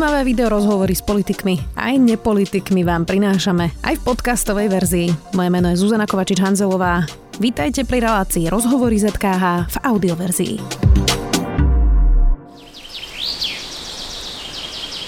Zaujímavé 0.00 0.32
video 0.32 0.48
rozhovory 0.48 0.96
s 0.96 1.04
politikmi 1.04 1.76
aj 1.76 2.00
nepolitikmi 2.00 2.88
vám 2.88 3.04
prinášame 3.04 3.68
aj 3.84 4.00
v 4.00 4.02
podcastovej 4.08 4.72
verzii. 4.72 5.12
Moje 5.36 5.52
meno 5.52 5.68
je 5.68 5.76
Zuzana 5.76 6.08
Kovačič-Hanzelová. 6.08 7.04
Vítajte 7.36 7.84
pri 7.84 8.08
relácii 8.08 8.48
Rozhovory 8.48 8.96
ZKH 8.96 9.68
v 9.68 9.76
audioverzii. 9.84 10.54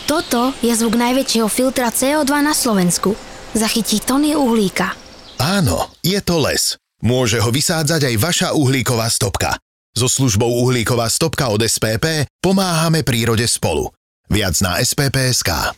Toto 0.04 0.52
je 0.60 0.72
zvuk 0.76 0.92
najväčšieho 1.00 1.48
filtra 1.48 1.88
CO2 1.88 2.28
na 2.44 2.52
Slovensku. 2.52 3.16
Zachytí 3.56 3.96
tony 3.96 4.36
uhlíka. 4.36 4.92
Áno, 5.40 5.88
je 6.04 6.20
to 6.20 6.36
les. 6.36 6.76
Môže 7.00 7.40
ho 7.40 7.48
vysádzať 7.48 8.12
aj 8.12 8.14
vaša 8.20 8.48
uhlíková 8.52 9.08
stopka. 9.08 9.56
So 9.96 10.04
službou 10.04 10.52
Uhlíková 10.68 11.08
stopka 11.08 11.48
od 11.48 11.64
SPP 11.64 12.28
pomáhame 12.44 13.00
prírode 13.00 13.48
spolu. 13.48 13.88
Viac 14.30 14.54
na 14.62 14.78
spp.sk. 14.78 15.74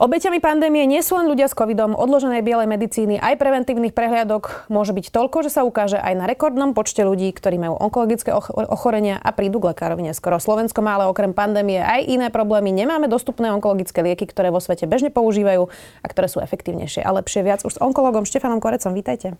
Obeťami 0.00 0.40
pandémie 0.40 0.88
nie 0.88 1.04
sú 1.04 1.20
len 1.20 1.28
ľudia 1.28 1.44
s 1.44 1.52
covidom, 1.52 1.92
odloženej 1.92 2.40
bielej 2.40 2.64
medicíny 2.64 3.20
aj 3.20 3.36
preventívnych 3.36 3.92
prehliadok 3.92 4.64
môže 4.72 4.96
byť 4.96 5.12
toľko, 5.12 5.44
že 5.44 5.52
sa 5.52 5.68
ukáže 5.68 6.00
aj 6.00 6.16
na 6.16 6.24
rekordnom 6.24 6.72
počte 6.72 7.04
ľudí, 7.04 7.28
ktorí 7.36 7.60
majú 7.60 7.76
onkologické 7.76 8.32
ochorenia 8.32 9.20
a 9.20 9.28
prídu 9.36 9.60
k 9.60 9.76
lekárovi 9.76 10.08
neskoro. 10.08 10.40
Slovensko 10.40 10.80
má 10.80 10.96
ale 10.96 11.04
okrem 11.12 11.36
pandémie 11.36 11.84
aj 11.84 12.08
iné 12.08 12.32
problémy. 12.32 12.72
Nemáme 12.72 13.12
dostupné 13.12 13.52
onkologické 13.52 14.00
lieky, 14.00 14.24
ktoré 14.24 14.48
vo 14.48 14.64
svete 14.64 14.88
bežne 14.88 15.12
používajú 15.12 15.68
a 16.00 16.06
ktoré 16.08 16.32
sú 16.32 16.40
efektívnejšie 16.40 17.04
a 17.04 17.12
lepšie. 17.20 17.44
Viac 17.44 17.68
už 17.68 17.76
s 17.76 17.82
onkologom 17.84 18.24
Štefanom 18.24 18.64
Korecom. 18.64 18.96
Vítajte. 18.96 19.36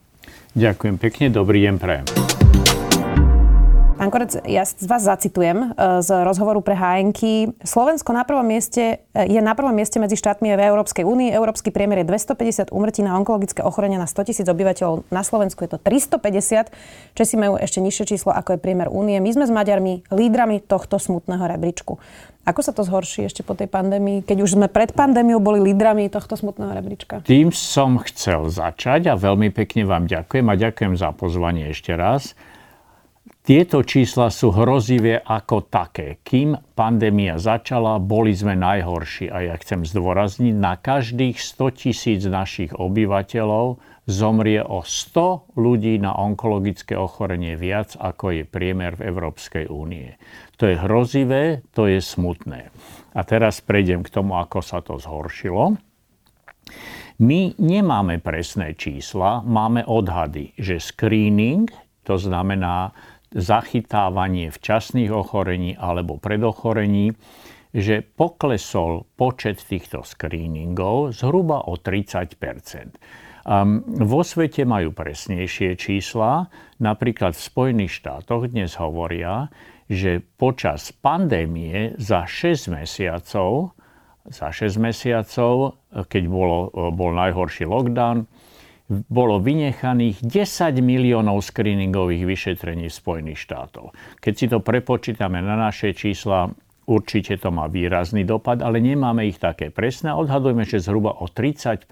Ďakujem 0.52 1.00
pekne, 1.00 1.32
dobrý 1.32 1.64
deň 1.64 1.74
prajem. 1.80 2.04
Pán 4.00 4.08
Korec, 4.08 4.32
ja 4.48 4.64
z 4.64 4.88
vás 4.88 5.04
zacitujem 5.04 5.76
e, 5.76 6.00
z 6.00 6.24
rozhovoru 6.24 6.64
pre 6.64 6.72
HNK. 6.72 7.52
Slovensko 7.60 8.16
na 8.16 8.24
prvom 8.24 8.48
mieste, 8.48 9.04
e, 9.12 9.28
je 9.28 9.36
na 9.44 9.52
prvom 9.52 9.76
mieste 9.76 10.00
medzi 10.00 10.16
štátmi 10.16 10.56
v 10.56 10.72
Európskej 10.72 11.04
únii. 11.04 11.28
Európsky 11.28 11.68
priemer 11.68 12.00
je 12.00 12.08
250 12.08 12.72
umrtí 12.72 13.04
na 13.04 13.12
onkologické 13.20 13.60
ochorenia 13.60 14.00
na 14.00 14.08
100 14.08 14.32
tisíc 14.32 14.48
obyvateľov. 14.48 15.04
Na 15.12 15.20
Slovensku 15.20 15.68
je 15.68 15.76
to 15.76 15.78
350. 15.84 16.72
Česi 17.12 17.36
majú 17.36 17.60
ešte 17.60 17.84
nižšie 17.84 18.16
číslo, 18.16 18.32
ako 18.32 18.56
je 18.56 18.64
priemer 18.64 18.88
únie. 18.88 19.20
My 19.20 19.36
sme 19.36 19.44
s 19.44 19.52
Maďarmi 19.52 20.08
lídrami 20.08 20.64
tohto 20.64 20.96
smutného 20.96 21.44
rebríčku. 21.44 22.00
Ako 22.48 22.64
sa 22.64 22.72
to 22.72 22.88
zhorší 22.88 23.28
ešte 23.28 23.44
po 23.44 23.52
tej 23.52 23.68
pandémii, 23.68 24.24
keď 24.24 24.48
už 24.48 24.56
sme 24.56 24.72
pred 24.72 24.96
pandémiou 24.96 25.44
boli 25.44 25.60
lídrami 25.60 26.08
tohto 26.08 26.40
smutného 26.40 26.72
rebríčka? 26.72 27.20
Tým 27.28 27.52
som 27.52 28.00
chcel 28.00 28.48
začať 28.48 29.12
a 29.12 29.14
veľmi 29.20 29.52
pekne 29.52 29.84
vám 29.84 30.08
ďakujem 30.08 30.48
a 30.48 30.56
ďakujem 30.56 30.96
za 30.96 31.12
pozvanie 31.12 31.68
ešte 31.68 31.92
raz. 31.92 32.32
Tieto 33.50 33.82
čísla 33.82 34.30
sú 34.30 34.54
hrozivé 34.54 35.26
ako 35.26 35.66
také. 35.66 36.22
Kým 36.22 36.54
pandémia 36.78 37.34
začala, 37.34 37.98
boli 37.98 38.30
sme 38.30 38.54
najhorší. 38.54 39.26
A 39.26 39.42
ja 39.42 39.58
chcem 39.58 39.82
zdôrazniť, 39.82 40.54
na 40.54 40.78
každých 40.78 41.34
100 41.34 41.82
tisíc 41.82 42.22
našich 42.30 42.70
obyvateľov 42.70 43.82
zomrie 44.06 44.62
o 44.62 44.86
100 44.86 45.58
ľudí 45.58 45.98
na 45.98 46.14
onkologické 46.14 46.94
ochorenie 46.94 47.58
viac, 47.58 47.98
ako 47.98 48.38
je 48.38 48.42
priemer 48.46 48.94
v 48.94 49.10
Európskej 49.10 49.66
únie. 49.66 50.14
To 50.62 50.70
je 50.70 50.78
hrozivé, 50.78 51.66
to 51.74 51.90
je 51.90 51.98
smutné. 51.98 52.70
A 53.18 53.20
teraz 53.26 53.58
prejdem 53.58 54.06
k 54.06 54.14
tomu, 54.14 54.38
ako 54.38 54.62
sa 54.62 54.78
to 54.78 54.94
zhoršilo. 54.94 55.74
My 57.18 57.58
nemáme 57.58 58.22
presné 58.22 58.78
čísla, 58.78 59.42
máme 59.42 59.82
odhady, 59.90 60.54
že 60.54 60.78
screening, 60.78 61.66
to 62.06 62.14
znamená 62.14 62.94
zachytávanie 63.30 64.50
včasných 64.50 65.10
ochorení 65.14 65.78
alebo 65.78 66.18
predochorení, 66.18 67.14
že 67.70 68.02
poklesol 68.02 69.06
počet 69.14 69.62
týchto 69.62 70.02
screeningov 70.02 71.14
zhruba 71.14 71.62
o 71.70 71.78
30 71.78 72.34
Um, 73.40 73.80
vo 74.04 74.20
svete 74.20 74.68
majú 74.68 74.92
presnejšie 74.92 75.72
čísla. 75.80 76.52
Napríklad 76.76 77.32
v 77.32 77.40
Spojených 77.40 78.04
štátoch 78.04 78.52
dnes 78.52 78.76
hovoria, 78.76 79.48
že 79.88 80.20
počas 80.20 80.92
pandémie 80.92 81.96
za 81.96 82.28
6 82.28 82.68
mesiacov, 82.68 83.72
za 84.28 84.52
6 84.52 84.76
mesiacov, 84.76 85.80
keď 85.88 86.22
bolo, 86.28 86.68
bol 86.92 87.16
najhorší 87.16 87.64
lockdown, 87.64 88.28
bolo 88.90 89.38
vynechaných 89.38 90.18
10 90.26 90.82
miliónov 90.82 91.46
screeningových 91.46 92.26
vyšetrení 92.26 92.90
Spojených 92.90 93.38
štátov. 93.38 93.94
Keď 94.18 94.34
si 94.34 94.46
to 94.50 94.58
prepočítame 94.58 95.38
na 95.38 95.54
naše 95.54 95.94
čísla, 95.94 96.50
určite 96.90 97.38
to 97.38 97.54
má 97.54 97.70
výrazný 97.70 98.26
dopad, 98.26 98.66
ale 98.66 98.82
nemáme 98.82 99.30
ich 99.30 99.38
také 99.38 99.70
presné. 99.70 100.10
Odhadujeme, 100.10 100.66
že 100.66 100.82
zhruba 100.82 101.14
o 101.22 101.30
30% 101.30 101.86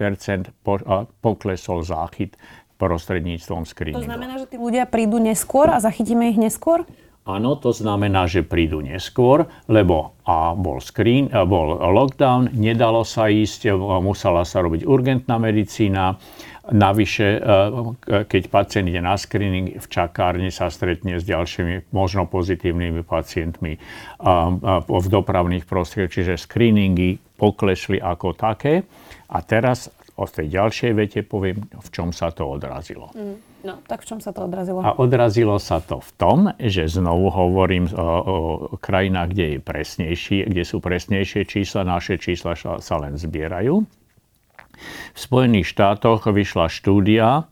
poklesol 1.23 1.87
záchyt 1.87 2.35
prostredníctvom 2.75 3.63
screeningu. 3.63 4.03
To 4.03 4.11
znamená, 4.11 4.35
že 4.39 4.47
tí 4.51 4.57
ľudia 4.59 4.83
prídu 4.83 5.23
neskôr 5.23 5.71
a 5.71 5.79
zachytíme 5.79 6.35
ich 6.35 6.39
neskôr? 6.39 6.83
Áno, 7.27 7.59
to 7.59 7.69
znamená, 7.75 8.25
že 8.25 8.41
prídu 8.41 8.81
neskôr, 8.81 9.45
lebo 9.69 10.17
a 10.25 10.57
bol, 10.57 10.81
screen, 10.81 11.29
bol 11.29 11.77
lockdown, 11.77 12.55
nedalo 12.57 13.05
sa 13.05 13.29
ísť, 13.29 13.69
musela 14.01 14.41
sa 14.47 14.65
robiť 14.65 14.81
urgentná 14.87 15.37
medicína, 15.37 16.17
Navyše, 16.69 17.27
e, 17.37 18.25
keď 18.29 18.43
pacient 18.47 18.87
ide 18.89 19.01
na 19.01 19.17
screening, 19.17 19.81
v 19.81 19.87
čakárni 19.89 20.53
sa 20.53 20.69
stretne 20.69 21.17
s 21.17 21.25
ďalšími 21.25 21.89
možno 21.93 22.29
pozitívnymi 22.29 23.01
pacientmi 23.05 23.81
v 24.85 25.07
dopravných 25.09 25.65
prostriedkoch, 25.65 26.13
čiže 26.13 26.33
screeningy 26.37 27.17
poklesli 27.39 27.97
ako 27.97 28.37
také. 28.37 28.85
A 29.29 29.41
teraz 29.45 29.89
o 30.19 30.27
tej 30.27 30.51
ďalšej 30.51 30.91
vete 30.91 31.19
poviem, 31.23 31.63
v 31.71 31.89
čom 31.95 32.11
sa 32.11 32.29
to 32.35 32.43
odrazilo. 32.43 33.09
Mm. 33.15 33.39
No, 33.59 33.75
tak 33.83 34.07
v 34.07 34.15
čom 34.15 34.19
sa 34.23 34.31
to 34.31 34.47
odrazilo? 34.47 34.79
A 34.79 34.95
odrazilo 34.95 35.59
sa 35.59 35.83
to 35.83 35.99
v 35.99 36.11
tom, 36.15 36.39
že 36.55 36.87
znovu 36.87 37.27
hovorím 37.27 37.91
o, 37.91 37.99
o 37.99 38.35
krajinách, 38.79 39.35
kde, 39.35 39.45
je 39.55 39.59
presnejší, 39.59 40.47
kde 40.47 40.63
sú 40.63 40.79
presnejšie 40.79 41.43
čísla, 41.43 41.83
naše 41.83 42.15
čísla 42.15 42.55
sa 42.55 42.95
len 42.99 43.19
zbierajú. 43.19 43.83
V 45.13 45.19
Spojených 45.19 45.67
štátoch 45.69 46.27
vyšla 46.29 46.71
štúdia, 46.71 47.27
e, 47.39 47.43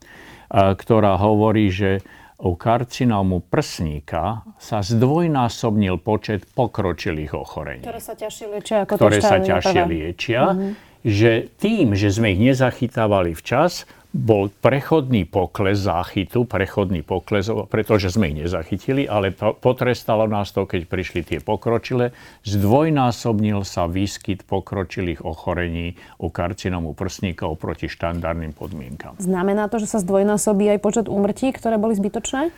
ktorá 0.76 1.20
hovorí, 1.20 1.72
že 1.72 2.04
u 2.38 2.54
karcinómu 2.54 3.42
prsníka 3.42 4.46
sa 4.62 4.86
zdvojnásobnil 4.86 5.98
počet 5.98 6.46
pokročilých 6.54 7.34
ochorení. 7.34 7.82
Ktoré 7.82 8.02
sa 8.02 8.14
ťažšie 8.14 8.46
liečia 8.54 8.78
ako 8.86 8.94
Ktoré 8.94 9.18
sa 9.18 9.38
ťažšie 9.42 9.82
liečia. 9.90 10.42
Uh-huh. 10.54 10.72
Že 11.08 11.32
tým, 11.58 11.96
že 11.98 12.14
sme 12.14 12.36
ich 12.36 12.42
nezachytávali 12.42 13.34
včas, 13.34 13.90
bol 14.16 14.48
prechodný 14.50 15.28
pokles 15.28 15.84
záchytu, 15.84 16.48
prechodný 16.48 17.04
pokles, 17.04 17.52
pretože 17.68 18.16
sme 18.16 18.32
ich 18.32 18.48
nezachytili, 18.48 19.04
ale 19.04 19.36
potrestalo 19.36 20.26
nás 20.26 20.56
to, 20.56 20.64
keď 20.64 20.88
prišli 20.88 21.22
tie 21.28 21.40
pokročilé. 21.44 22.16
Zdvojnásobnil 22.48 23.68
sa 23.68 23.86
výskyt 23.86 24.48
pokročilých 24.48 25.22
ochorení 25.22 26.00
u 26.18 26.32
karcinomu 26.32 26.96
prsníka 26.96 27.46
oproti 27.46 27.92
štandardným 27.92 28.56
podmienkam. 28.56 29.20
Znamená 29.20 29.68
to, 29.68 29.84
že 29.84 29.92
sa 29.92 30.00
zdvojnásobí 30.00 30.66
aj 30.72 30.80
počet 30.80 31.06
úmrtí, 31.12 31.52
ktoré 31.52 31.76
boli 31.76 31.94
zbytočné? 31.94 32.50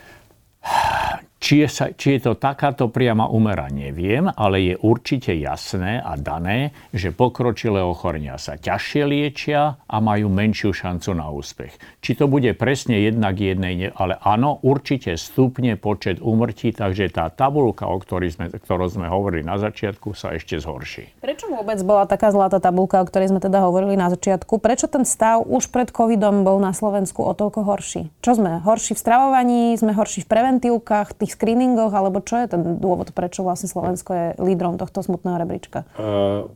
Či 1.39 1.63
je, 1.63 1.67
sa, 1.71 1.87
či 1.95 2.19
je 2.19 2.27
to 2.27 2.35
takáto 2.35 2.91
priama 2.91 3.31
umera, 3.31 3.71
neviem, 3.71 4.27
ale 4.27 4.59
je 4.59 4.75
určite 4.75 5.31
jasné 5.31 6.03
a 6.03 6.19
dané, 6.19 6.75
že 6.91 7.15
pokročilé 7.15 7.79
ochorenia 7.79 8.35
sa 8.35 8.59
ťažšie 8.59 9.03
liečia 9.07 9.79
a 9.87 9.97
majú 10.03 10.27
menšiu 10.27 10.75
šancu 10.75 11.15
na 11.15 11.31
úspech. 11.31 11.79
Či 12.03 12.19
to 12.19 12.27
bude 12.27 12.51
presne 12.59 12.99
jednak 12.99 13.39
jednej, 13.39 13.87
ale 13.95 14.19
áno, 14.19 14.59
určite 14.67 15.15
stupne 15.15 15.79
počet 15.79 16.19
úmrtí, 16.19 16.75
takže 16.75 17.07
tá 17.07 17.31
tabulka, 17.31 17.87
o 17.87 17.95
ktorej 18.03 18.35
sme, 18.35 18.51
ktorou 18.51 18.91
sme 18.91 19.07
hovorili 19.07 19.47
na 19.47 19.55
začiatku, 19.55 20.11
sa 20.11 20.35
ešte 20.35 20.59
zhorší. 20.59 21.23
Prečo 21.23 21.47
vôbec 21.47 21.79
bola 21.87 22.03
taká 22.03 22.35
zlatá 22.35 22.59
tabulka, 22.59 22.99
o 22.99 23.07
ktorej 23.07 23.31
sme 23.31 23.39
teda 23.39 23.63
hovorili 23.63 23.95
na 23.95 24.11
začiatku? 24.11 24.59
Prečo 24.59 24.91
ten 24.91 25.07
stav 25.07 25.47
už 25.47 25.71
pred 25.71 25.87
covidom 25.87 26.43
bol 26.43 26.59
na 26.59 26.75
Slovensku 26.75 27.23
o 27.23 27.31
toľko 27.31 27.63
horší? 27.63 28.11
Čo 28.19 28.43
sme? 28.43 28.59
Horší 28.59 28.91
v 28.91 28.99
stravovaní, 29.07 29.63
sme 29.79 29.95
horší 29.95 30.27
v 30.27 30.31
preventívkach, 30.35 31.15
screeningoch, 31.29 31.93
alebo 31.93 32.19
čo 32.19 32.41
je 32.41 32.47
ten 32.51 32.61
dôvod, 32.81 33.13
prečo 33.13 33.45
vlastne 33.45 33.69
Slovensko 33.69 34.11
je 34.11 34.25
lídrom 34.41 34.75
tohto 34.81 35.05
smutného 35.05 35.37
rebríčka? 35.39 35.85
Uh, 35.95 36.49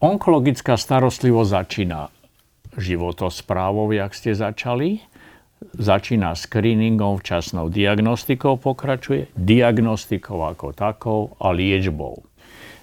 onkologická 0.00 0.74
starostlivosť 0.80 1.50
začína 1.50 2.00
životosprávou, 2.80 3.92
jak 3.94 4.10
ste 4.16 4.34
začali. 4.34 5.04
Začína 5.64 6.36
screeningom, 6.36 7.16
včasnou 7.22 7.72
diagnostikou 7.72 8.60
pokračuje, 8.60 9.32
diagnostikou 9.32 10.44
ako 10.44 10.76
takou 10.76 11.20
a 11.40 11.54
liečbou 11.56 12.20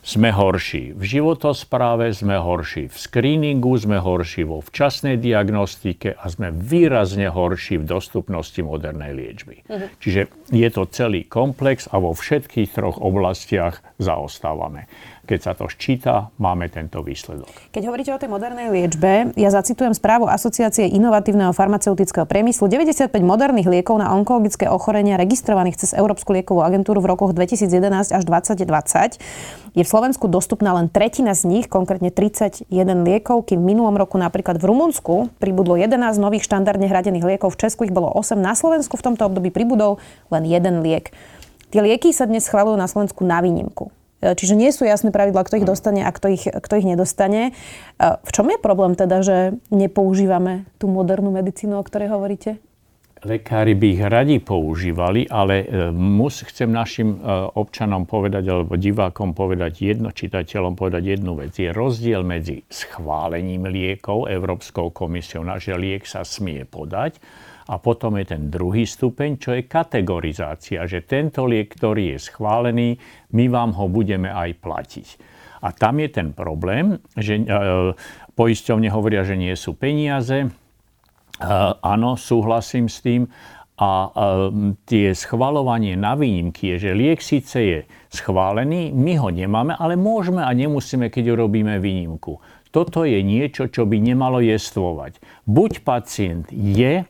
sme 0.01 0.33
horší 0.33 0.97
v 0.97 1.03
životospráve, 1.05 2.09
sme 2.09 2.41
horší 2.41 2.89
v 2.89 2.95
screeningu, 2.97 3.77
sme 3.77 4.01
horší 4.01 4.49
vo 4.49 4.57
včasnej 4.65 5.21
diagnostike 5.21 6.17
a 6.17 6.25
sme 6.25 6.49
výrazne 6.49 7.29
horší 7.29 7.77
v 7.77 7.85
dostupnosti 7.85 8.57
modernej 8.65 9.13
liečby. 9.13 9.61
Uh-huh. 9.69 9.87
Čiže 10.01 10.33
je 10.49 10.69
to 10.73 10.89
celý 10.89 11.29
komplex 11.29 11.85
a 11.93 12.01
vo 12.01 12.17
všetkých 12.17 12.73
troch 12.73 12.97
oblastiach 12.97 13.85
zaostávame. 14.01 14.89
Keď 15.31 15.39
sa 15.47 15.55
to 15.55 15.71
ščíta, 15.71 16.35
máme 16.35 16.67
tento 16.67 16.99
výsledok. 16.99 17.71
Keď 17.71 17.87
hovoríte 17.87 18.11
o 18.11 18.19
tej 18.19 18.27
modernej 18.27 18.67
liečbe, 18.67 19.31
ja 19.39 19.47
zacitujem 19.47 19.95
správu 19.95 20.27
Asociácie 20.27 20.91
inovatívneho 20.91 21.55
farmaceutického 21.55 22.27
priemyslu. 22.27 22.67
95 22.67 23.15
moderných 23.23 23.71
liekov 23.71 23.95
na 24.03 24.11
onkologické 24.11 24.67
ochorenia 24.67 25.15
registrovaných 25.15 25.79
cez 25.79 25.95
Európsku 25.95 26.35
liekovú 26.35 26.67
agentúru 26.67 26.99
v 26.99 27.15
rokoch 27.15 27.31
2011 27.31 28.11
až 28.11 28.23
2020 28.27 29.23
je 29.71 29.83
v 29.87 29.87
Slovensku 29.87 30.27
dostupná 30.27 30.75
len 30.75 30.91
tretina 30.91 31.31
z 31.31 31.47
nich, 31.47 31.71
konkrétne 31.71 32.11
31 32.11 32.67
liekov, 33.07 33.47
kým 33.47 33.63
v 33.63 33.71
minulom 33.71 33.95
roku 33.95 34.19
napríklad 34.19 34.59
v 34.59 34.67
Rumunsku 34.67 35.31
pribudlo 35.39 35.79
11 35.79 36.19
nových 36.19 36.43
štandardne 36.43 36.91
hradených 36.91 37.23
liekov, 37.23 37.55
v 37.55 37.59
Česku 37.63 37.87
ich 37.87 37.95
bolo 37.95 38.11
8, 38.11 38.35
na 38.35 38.51
Slovensku 38.51 38.99
v 38.99 39.05
tomto 39.07 39.31
období 39.31 39.47
pribudol 39.47 39.95
len 40.27 40.43
jeden 40.43 40.83
liek. 40.83 41.15
Tie 41.71 41.79
lieky 41.79 42.11
sa 42.11 42.27
dnes 42.27 42.51
schvalujú 42.51 42.75
na 42.75 42.91
Slovensku 42.91 43.23
na 43.23 43.39
výnimku. 43.39 43.95
E, 44.21 44.37
čiže 44.37 44.53
nie 44.53 44.69
sú 44.69 44.85
jasné 44.85 45.09
pravidla, 45.09 45.43
kto 45.43 45.59
ich 45.59 45.67
dostane 45.67 46.05
a 46.05 46.13
kto 46.13 46.29
ich, 46.29 46.45
kto 46.45 46.73
ich 46.77 46.87
nedostane. 46.87 47.51
E, 47.51 47.51
v 47.99 48.31
čom 48.31 48.47
je 48.47 48.61
problém 48.61 48.93
teda, 48.93 49.25
že 49.25 49.57
nepoužívame 49.73 50.69
tú 50.77 50.87
modernú 50.87 51.33
medicínu, 51.33 51.75
o 51.75 51.83
ktorej 51.83 52.13
hovoríte? 52.13 52.61
Lekári 53.21 53.77
by 53.77 53.85
ich 53.85 54.01
radi 54.01 54.37
používali, 54.41 55.29
ale 55.29 55.61
e, 55.61 55.65
mus, 55.93 56.41
chcem 56.41 56.69
našim 56.69 57.21
občanom 57.53 58.09
povedať, 58.09 58.49
alebo 58.49 58.73
divákom 58.77 59.37
povedať 59.37 59.93
jedno, 59.93 60.09
čitateľom 60.09 60.73
povedať 60.73 61.17
jednu 61.17 61.37
vec. 61.37 61.53
Je 61.53 61.69
rozdiel 61.69 62.25
medzi 62.25 62.65
schválením 62.65 63.69
liekov 63.69 64.25
Európskou 64.25 64.89
komisiou, 64.89 65.45
na 65.45 65.61
že 65.61 65.77
liek 65.77 66.05
sa 66.09 66.25
smie 66.25 66.65
podať, 66.65 67.21
a 67.71 67.79
potom 67.79 68.19
je 68.19 68.35
ten 68.35 68.51
druhý 68.51 68.83
stupeň, 68.83 69.39
čo 69.39 69.55
je 69.55 69.63
kategorizácia, 69.63 70.83
že 70.83 71.07
tento 71.07 71.47
liek, 71.47 71.71
ktorý 71.71 72.19
je 72.19 72.27
schválený, 72.27 72.99
my 73.31 73.47
vám 73.47 73.71
ho 73.79 73.87
budeme 73.87 74.27
aj 74.27 74.59
platiť. 74.59 75.07
A 75.63 75.71
tam 75.71 76.03
je 76.03 76.09
ten 76.11 76.35
problém, 76.35 76.99
že 77.15 77.39
e, 77.39 77.45
poisťovne 78.35 78.91
hovoria, 78.91 79.23
že 79.23 79.39
nie 79.39 79.55
sú 79.55 79.77
peniaze. 79.77 80.43
E, 80.43 80.49
áno, 81.79 82.19
súhlasím 82.19 82.91
s 82.91 82.99
tým. 82.99 83.31
A 83.79 83.91
e, 84.03 84.09
tie 84.83 85.15
schvalovanie 85.15 85.95
na 85.95 86.17
výnimky 86.19 86.75
je, 86.75 86.91
že 86.91 86.97
liek 86.97 87.23
síce 87.23 87.57
je 87.61 87.79
schválený, 88.11 88.91
my 88.91 89.15
ho 89.15 89.29
nemáme, 89.31 89.79
ale 89.79 89.95
môžeme 89.95 90.43
a 90.43 90.51
nemusíme, 90.51 91.07
keď 91.07 91.39
urobíme 91.39 91.79
výnimku. 91.79 92.41
Toto 92.71 93.03
je 93.03 93.19
niečo, 93.21 93.67
čo 93.67 93.87
by 93.87 93.99
nemalo 93.99 94.43
jestvovať. 94.43 95.19
Buď 95.45 95.71
pacient 95.83 96.47
je 96.51 97.03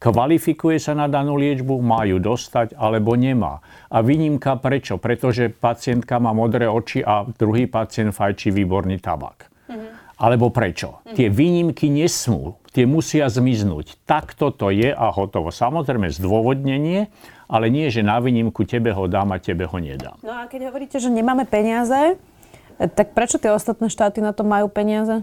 kvalifikuje 0.00 0.80
sa 0.80 0.96
na 0.96 1.06
danú 1.06 1.36
liečbu, 1.36 1.76
má 1.84 2.08
ju 2.08 2.16
dostať 2.16 2.74
alebo 2.74 3.12
nemá. 3.14 3.60
A 3.92 4.00
výnimka 4.00 4.56
prečo? 4.56 4.96
Pretože 4.96 5.52
pacientka 5.52 6.16
má 6.16 6.32
modré 6.32 6.66
oči 6.66 7.04
a 7.04 7.28
druhý 7.28 7.68
pacient 7.68 8.16
fajčí 8.16 8.48
výborný 8.48 8.96
tabak. 8.98 9.52
Mm-hmm. 9.68 9.90
Alebo 10.20 10.48
prečo? 10.48 11.04
Mm-hmm. 11.04 11.14
Tie 11.14 11.28
výnimky 11.28 11.86
nesmú, 11.92 12.56
tie 12.72 12.88
musia 12.88 13.28
zmiznúť. 13.28 14.00
Takto 14.08 14.50
to 14.50 14.72
je 14.72 14.88
a 14.88 15.06
hotovo. 15.12 15.52
Samozrejme 15.52 16.08
zdôvodnenie, 16.08 17.12
ale 17.50 17.68
nie, 17.68 17.92
že 17.92 18.00
na 18.00 18.16
výnimku 18.24 18.64
tebe 18.64 18.96
ho 18.96 19.04
dám 19.04 19.36
a 19.36 19.42
tebe 19.42 19.68
ho 19.68 19.76
nedám. 19.76 20.16
No 20.24 20.32
a 20.32 20.48
keď 20.48 20.72
hovoríte, 20.72 20.96
že 20.96 21.12
nemáme 21.12 21.44
peniaze, 21.44 22.16
tak 22.80 23.12
prečo 23.12 23.36
tie 23.36 23.52
ostatné 23.52 23.92
štáty 23.92 24.24
na 24.24 24.32
to 24.32 24.48
majú 24.48 24.72
peniaze? 24.72 25.20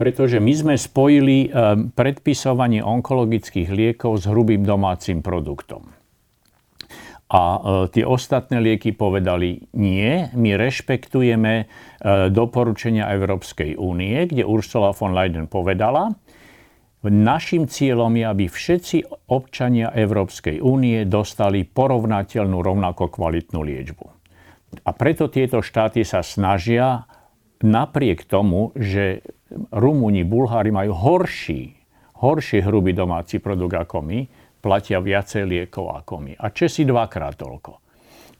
Pretože 0.00 0.40
my 0.40 0.52
sme 0.56 0.74
spojili 0.80 1.38
eh, 1.44 1.48
predpisovanie 1.92 2.80
onkologických 2.80 3.68
liekov 3.68 4.16
s 4.16 4.24
hrubým 4.24 4.64
domácim 4.64 5.20
produktom. 5.20 5.92
A 7.28 7.42
eh, 7.44 7.60
tie 7.92 8.08
ostatné 8.08 8.64
lieky 8.64 8.96
povedali 8.96 9.68
nie, 9.76 10.32
my 10.32 10.56
rešpektujeme 10.56 11.52
eh, 11.60 11.66
doporučenia 12.32 13.12
Európskej 13.12 13.76
únie, 13.76 14.24
kde 14.24 14.48
Ursula 14.48 14.96
von 14.96 15.12
Leyen 15.12 15.44
povedala, 15.44 16.16
Našim 17.00 17.64
cieľom 17.64 18.12
je, 18.12 18.24
aby 18.28 18.44
všetci 18.44 19.32
občania 19.32 19.88
Európskej 19.88 20.60
únie 20.60 21.08
dostali 21.08 21.64
porovnateľnú 21.64 22.60
rovnako 22.60 23.08
kvalitnú 23.08 23.64
liečbu. 23.64 24.04
A 24.84 24.90
preto 24.92 25.32
tieto 25.32 25.64
štáty 25.64 26.04
sa 26.04 26.20
snažia 26.20 27.08
napriek 27.64 28.24
tomu, 28.24 28.72
že 28.76 29.24
Rumúni, 29.74 30.22
Bulhári 30.22 30.70
majú 30.70 30.94
horší, 30.94 31.74
horší 32.22 32.62
hrubý 32.62 32.94
domáci 32.94 33.42
produkt 33.42 33.76
ako 33.76 34.04
my, 34.04 34.18
platia 34.60 35.00
viacej 35.00 35.48
liekov 35.48 35.90
ako 36.04 36.14
my. 36.20 36.32
A 36.36 36.52
Česi 36.52 36.84
dvakrát 36.84 37.34
toľko. 37.34 37.80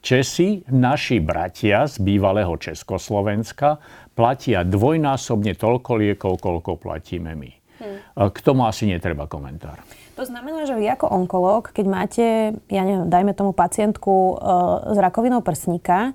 Česi, 0.00 0.64
naši 0.72 1.20
bratia 1.20 1.84
z 1.84 2.00
bývalého 2.00 2.56
Československa, 2.56 3.76
platia 4.16 4.64
dvojnásobne 4.64 5.52
toľko 5.52 5.90
liekov, 6.00 6.40
koľko 6.40 6.80
platíme 6.80 7.36
my. 7.36 7.50
Hmm. 7.80 8.28
K 8.32 8.38
tomu 8.44 8.68
asi 8.68 8.88
netreba 8.88 9.24
komentár. 9.28 9.80
To 10.20 10.28
znamená, 10.28 10.68
že 10.68 10.76
vy 10.76 10.84
ako 10.84 11.08
onkológ, 11.16 11.72
keď 11.72 11.86
máte, 11.88 12.24
ja 12.68 12.82
neviem, 12.84 13.08
dajme 13.08 13.32
tomu 13.32 13.56
pacientku 13.56 14.12
e, 14.12 14.34
s 14.92 14.98
rakovinou 15.00 15.40
prsníka, 15.40 16.12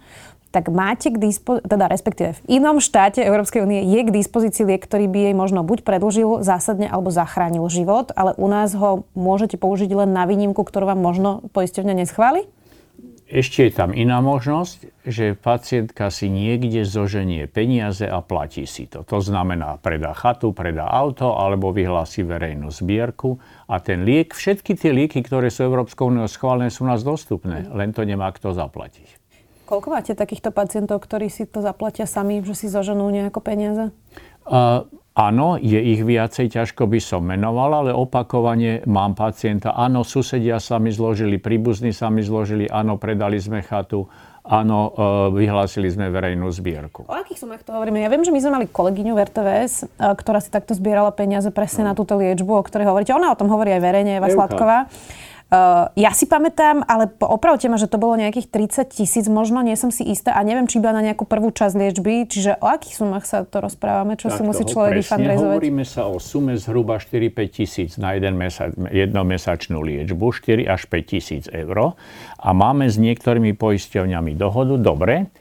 tak 0.55 0.71
máte 0.71 1.11
k 1.11 1.19
dispozícii, 1.19 1.67
teda 1.67 1.91
respektíve 1.91 2.39
v 2.39 2.63
inom 2.63 2.79
štáte 2.79 3.19
Európskej 3.19 3.67
únie 3.67 3.83
je 3.91 3.99
k 4.07 4.15
dispozícii 4.15 4.63
liek, 4.63 4.87
ktorý 4.87 5.11
by 5.11 5.19
jej 5.27 5.35
možno 5.35 5.67
buď 5.67 5.83
predlžil 5.83 6.39
zásadne 6.47 6.87
alebo 6.87 7.11
zachránil 7.11 7.67
život, 7.67 8.15
ale 8.15 8.31
u 8.39 8.47
nás 8.47 8.71
ho 8.71 9.03
môžete 9.19 9.59
použiť 9.59 9.91
len 9.91 10.15
na 10.15 10.23
výnimku, 10.23 10.63
ktorú 10.63 10.87
vám 10.87 11.03
možno 11.03 11.43
poisťovňa 11.51 11.93
neschváli? 11.99 12.47
Ešte 13.25 13.65
je 13.65 13.71
tam 13.73 13.89
iná 13.89 14.21
možnosť, 14.21 15.01
že 15.01 15.33
pacientka 15.33 16.13
si 16.13 16.29
niekde 16.29 16.85
zoženie 16.85 17.49
peniaze 17.49 18.05
a 18.05 18.21
platí 18.21 18.69
si 18.69 18.85
to. 18.85 19.01
To 19.01 19.17
znamená, 19.17 19.81
predá 19.81 20.13
chatu, 20.13 20.53
predá 20.53 20.85
auto 20.85 21.33
alebo 21.33 21.73
vyhlási 21.73 22.21
verejnú 22.21 22.69
zbierku 22.69 23.41
a 23.65 23.81
ten 23.81 24.05
liek, 24.05 24.29
všetky 24.29 24.77
tie 24.77 24.93
lieky, 24.93 25.25
ktoré 25.25 25.49
sú 25.49 25.65
Európskou 25.65 26.13
úniou 26.13 26.29
schválené, 26.29 26.69
sú 26.69 26.85
nás 26.85 27.01
dostupné, 27.01 27.65
len 27.73 27.97
to 27.97 28.05
nemá 28.05 28.29
kto 28.29 28.53
zaplatiť. 28.53 29.14
Koľko 29.65 29.87
máte 29.89 30.13
takýchto 30.13 30.53
pacientov, 30.53 31.01
ktorí 31.01 31.33
si 31.33 31.49
to 31.49 31.65
zaplatia 31.65 32.05
sami, 32.05 32.45
že 32.45 32.53
si 32.53 32.67
zoženú 32.69 33.09
nejako 33.09 33.41
peniaze? 33.41 33.89
Uh, 34.45 34.85
áno, 35.17 35.57
je 35.57 35.81
ich 35.81 36.05
viacej, 36.05 36.53
ťažko 36.53 36.85
by 36.85 37.01
som 37.01 37.25
menoval, 37.25 37.81
ale 37.81 37.91
opakovane 37.91 38.85
mám 38.85 39.17
pacienta. 39.17 39.73
Áno, 39.73 40.05
susedia 40.05 40.61
sa 40.61 40.77
mi 40.77 40.93
zložili, 40.93 41.41
príbuzní 41.41 41.89
sa 41.97 42.13
mi 42.13 42.21
zložili, 42.21 42.69
áno, 42.69 43.01
predali 43.01 43.41
sme 43.41 43.65
chatu, 43.65 44.05
áno, 44.45 44.93
uh, 44.93 45.33
vyhlásili 45.33 45.89
sme 45.89 46.13
verejnú 46.13 46.45
zbierku. 46.53 47.09
O 47.09 47.17
akých 47.17 47.41
sumách 47.41 47.65
to 47.65 47.73
hovoríme? 47.73 47.97
Ja 48.05 48.13
viem, 48.13 48.21
že 48.21 48.29
my 48.29 48.37
sme 48.37 48.51
mali 48.61 48.65
kolegyňu 48.69 49.17
v 49.17 49.19
RTVS, 49.25 49.73
uh, 49.97 50.13
ktorá 50.13 50.45
si 50.45 50.53
takto 50.53 50.77
zbierala 50.77 51.09
peniaze 51.09 51.49
presne 51.49 51.89
no. 51.89 51.89
na 51.89 51.93
túto 51.97 52.13
liečbu, 52.13 52.53
o 52.53 52.61
ktorej 52.61 52.85
hovoríte. 52.85 53.17
Ona 53.17 53.33
o 53.33 53.39
tom 53.39 53.49
hovorí 53.49 53.73
aj 53.73 53.81
verejne, 53.81 54.21
Eva 54.21 54.29
Sladková. 54.29 54.85
Uh, 55.55 55.87
ja 55.95 56.11
si 56.11 56.27
pamätám, 56.27 56.83
ale 56.83 57.07
opravte 57.23 57.71
ma, 57.71 57.79
že 57.79 57.87
to 57.87 57.95
bolo 57.95 58.19
nejakých 58.19 58.51
30 58.51 58.91
tisíc, 58.91 59.25
možno 59.31 59.63
nie 59.63 59.79
som 59.79 59.87
si 59.87 60.03
istá 60.03 60.35
a 60.35 60.43
neviem, 60.43 60.67
či 60.67 60.83
iba 60.83 60.91
na 60.91 60.99
nejakú 60.99 61.23
prvú 61.23 61.55
časť 61.55 61.73
liečby, 61.79 62.27
čiže 62.27 62.59
o 62.59 62.67
akých 62.67 62.95
sumách 62.99 63.23
sa 63.23 63.47
to 63.47 63.63
rozprávame, 63.63 64.19
čo 64.19 64.27
tak 64.27 64.37
si 64.37 64.41
musí 64.43 64.63
človek 64.67 64.99
vyfundraizovať? 64.99 65.55
Hovoríme 65.55 65.85
sa 65.87 66.11
o 66.11 66.19
sume 66.19 66.59
zhruba 66.59 66.99
4-5 66.99 67.55
tisíc 67.55 67.91
na 67.95 68.19
jeden 68.19 68.35
mesa- 68.35 68.73
jednomesačnú 68.75 69.79
liečbu, 69.79 70.35
4 70.35 70.67
až 70.67 70.81
5 70.91 71.07
tisíc 71.07 71.43
eur 71.47 71.95
a 72.35 72.49
máme 72.51 72.91
s 72.91 72.99
niektorými 72.99 73.55
poisťovňami 73.55 74.35
dohodu, 74.35 74.75
dobre, 74.75 75.31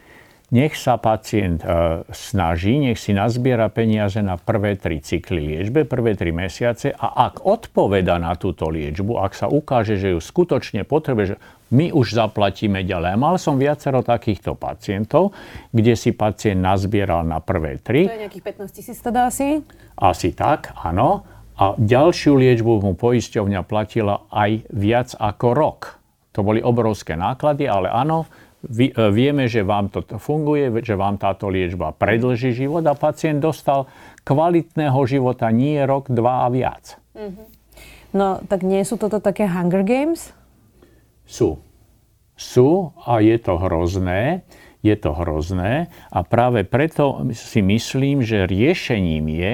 nech 0.53 0.77
sa 0.77 1.01
pacient 1.01 1.65
e, 1.65 2.05
snaží, 2.13 2.77
nech 2.77 3.01
si 3.01 3.17
nazbiera 3.17 3.65
peniaze 3.73 4.21
na 4.21 4.37
prvé 4.37 4.77
tri 4.77 5.01
cykly 5.01 5.41
liečbe, 5.41 5.89
prvé 5.89 6.13
tri 6.13 6.29
mesiace 6.29 6.93
a 6.93 7.29
ak 7.29 7.41
odpoveda 7.41 8.21
na 8.21 8.37
túto 8.37 8.69
liečbu, 8.69 9.17
ak 9.17 9.33
sa 9.33 9.49
ukáže, 9.49 9.97
že 9.97 10.13
ju 10.13 10.19
skutočne 10.21 10.85
potrebuje, 10.85 11.25
že 11.33 11.37
my 11.73 11.89
už 11.89 12.13
zaplatíme 12.13 12.85
ďalej. 12.85 13.17
Mal 13.17 13.35
som 13.41 13.57
viacero 13.57 14.05
takýchto 14.05 14.53
pacientov, 14.53 15.33
kde 15.73 15.97
si 15.97 16.13
pacient 16.13 16.61
nazbieral 16.61 17.25
na 17.25 17.41
prvé 17.41 17.81
tri. 17.81 18.05
To 18.05 18.13
je 18.13 18.23
nejakých 18.29 18.45
15 18.45 18.77
tisíc 18.77 18.97
teda 19.01 19.33
asi? 19.33 19.65
Asi 19.97 20.29
tak, 20.37 20.77
áno. 20.77 21.25
A 21.55 21.73
ďalšiu 21.79 22.35
liečbu 22.37 22.83
mu 22.83 22.93
poisťovňa 22.93 23.61
platila 23.65 24.27
aj 24.29 24.67
viac 24.69 25.15
ako 25.17 25.47
rok. 25.55 25.79
To 26.35 26.43
boli 26.43 26.59
obrovské 26.59 27.15
náklady, 27.15 27.63
ale 27.65 27.87
áno, 27.87 28.27
E, 28.65 28.91
vieme, 29.13 29.45
že 29.45 29.61
vám 29.61 29.93
to 29.93 30.01
funguje, 30.17 30.73
že 30.81 30.97
vám 30.97 31.21
táto 31.21 31.47
liečba 31.47 31.93
predlží 31.93 32.51
život 32.53 32.81
a 32.85 32.97
pacient 32.97 33.41
dostal 33.41 33.85
kvalitného 34.25 34.97
života 35.05 35.53
nie 35.53 35.77
rok, 35.85 36.09
dva 36.09 36.45
a 36.45 36.47
viac. 36.49 36.97
Mm-hmm. 37.13 37.45
No, 38.15 38.39
tak 38.47 38.63
nie 38.63 38.81
sú 38.87 38.95
toto 38.95 39.19
také 39.19 39.45
Hunger 39.45 39.83
Games? 39.83 40.31
Sú. 41.27 41.59
Sú 42.35 42.95
a 43.03 43.19
je 43.19 43.35
to 43.39 43.59
hrozné. 43.59 44.43
Je 44.85 44.93
to 44.93 45.17
hrozné 45.17 45.89
a 46.13 46.21
práve 46.21 46.61
preto 46.61 47.25
si 47.33 47.65
myslím, 47.65 48.21
že 48.21 48.45
riešením 48.45 49.25
je 49.33 49.51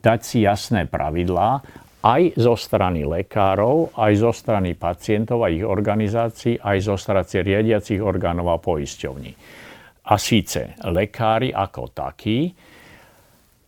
dať 0.00 0.20
si 0.24 0.40
jasné 0.40 0.88
pravidlá 0.88 1.60
aj 2.04 2.36
zo 2.36 2.52
strany 2.52 3.08
lekárov, 3.08 3.96
aj 3.96 4.12
zo 4.20 4.32
strany 4.36 4.76
pacientov 4.76 5.40
a 5.40 5.48
ich 5.48 5.64
organizácií, 5.64 6.60
aj 6.60 6.78
zo 6.84 6.96
strany 7.00 7.40
riadiacich 7.40 8.04
orgánov 8.04 8.52
a 8.52 8.60
poisťovní. 8.60 9.32
A 10.04 10.20
síce 10.20 10.76
lekári 10.84 11.48
ako 11.48 11.88
takí 11.96 12.52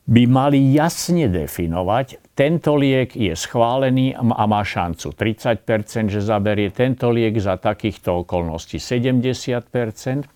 by 0.07 0.23
mali 0.29 0.77
jasne 0.77 1.33
definovať, 1.33 2.37
tento 2.37 2.77
liek 2.77 3.17
je 3.17 3.33
schválený 3.33 4.13
a 4.13 4.45
má 4.45 4.61
šancu 4.61 5.17
30%, 5.17 6.13
že 6.13 6.21
zaberie 6.21 6.69
tento 6.69 7.09
liek 7.09 7.41
za 7.41 7.57
takýchto 7.57 8.23
okolností 8.29 8.77
70%. 8.77 10.29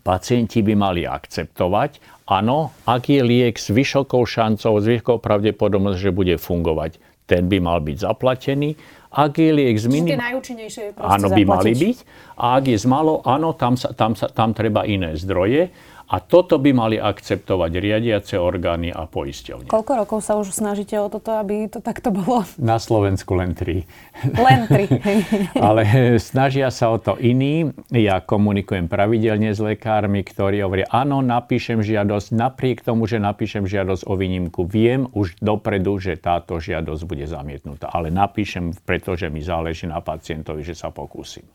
Pacienti 0.00 0.62
by 0.62 0.74
mali 0.78 1.02
akceptovať, 1.02 2.22
áno, 2.30 2.70
ak 2.86 3.10
je 3.10 3.20
liek 3.26 3.58
s 3.58 3.74
vysokou 3.74 4.22
šancou, 4.22 4.78
s 4.78 4.86
vysokou 4.86 5.18
pravdepodobnosťou, 5.18 5.98
že 5.98 6.14
bude 6.14 6.38
fungovať, 6.38 7.09
ten 7.30 7.46
by 7.46 7.62
mal 7.62 7.78
byť 7.78 7.96
zaplatený. 8.02 8.74
Ak 9.14 9.38
je 9.38 9.50
liek 9.54 9.78
z 9.78 9.86
minim... 9.86 10.18
najúčinnejšie 10.18 10.98
Áno, 10.98 11.30
by 11.30 11.42
mali 11.46 11.74
byť. 11.78 11.98
A 12.42 12.58
ak 12.58 12.64
je 12.70 12.78
z 12.78 12.86
malo, 12.90 13.22
áno, 13.22 13.54
tam, 13.54 13.78
sa, 13.78 13.94
tam, 13.94 14.18
sa, 14.18 14.26
tam 14.30 14.50
treba 14.50 14.82
iné 14.86 15.14
zdroje. 15.14 15.70
A 16.10 16.18
toto 16.18 16.58
by 16.58 16.74
mali 16.74 16.96
akceptovať 16.98 17.70
riadiace 17.78 18.34
orgány 18.34 18.90
a 18.90 19.06
poisťovne. 19.06 19.70
Koľko 19.70 19.92
rokov 19.94 20.18
sa 20.26 20.34
už 20.34 20.50
snažíte 20.50 20.98
o 20.98 21.06
toto, 21.06 21.38
aby 21.38 21.70
to 21.70 21.78
takto 21.78 22.10
bolo? 22.10 22.42
Na 22.58 22.82
Slovensku 22.82 23.38
len 23.38 23.54
tri. 23.54 23.86
Len 24.26 24.66
tri. 24.66 24.90
Ale 25.54 25.86
snažia 26.18 26.74
sa 26.74 26.90
o 26.90 26.98
to 26.98 27.14
iní. 27.14 27.70
Ja 27.94 28.18
komunikujem 28.18 28.90
pravidelne 28.90 29.54
s 29.54 29.62
lekármi, 29.62 30.26
ktorí 30.26 30.66
hovoria, 30.66 30.90
áno, 30.90 31.22
napíšem 31.22 31.78
žiadosť. 31.78 32.34
Napriek 32.34 32.82
tomu, 32.82 33.06
že 33.06 33.22
napíšem 33.22 33.62
žiadosť 33.70 34.10
o 34.10 34.18
výnimku, 34.18 34.66
viem 34.66 35.06
už 35.14 35.38
dopredu, 35.38 36.02
že 36.02 36.18
táto 36.18 36.58
žiadosť 36.58 37.06
bude 37.06 37.30
zamietnutá. 37.30 37.86
Ale 37.86 38.10
napíšem, 38.10 38.74
pretože 38.82 39.30
mi 39.30 39.46
záleží 39.46 39.86
na 39.86 40.02
pacientovi, 40.02 40.66
že 40.66 40.74
sa 40.74 40.90
pokúsim. 40.90 41.46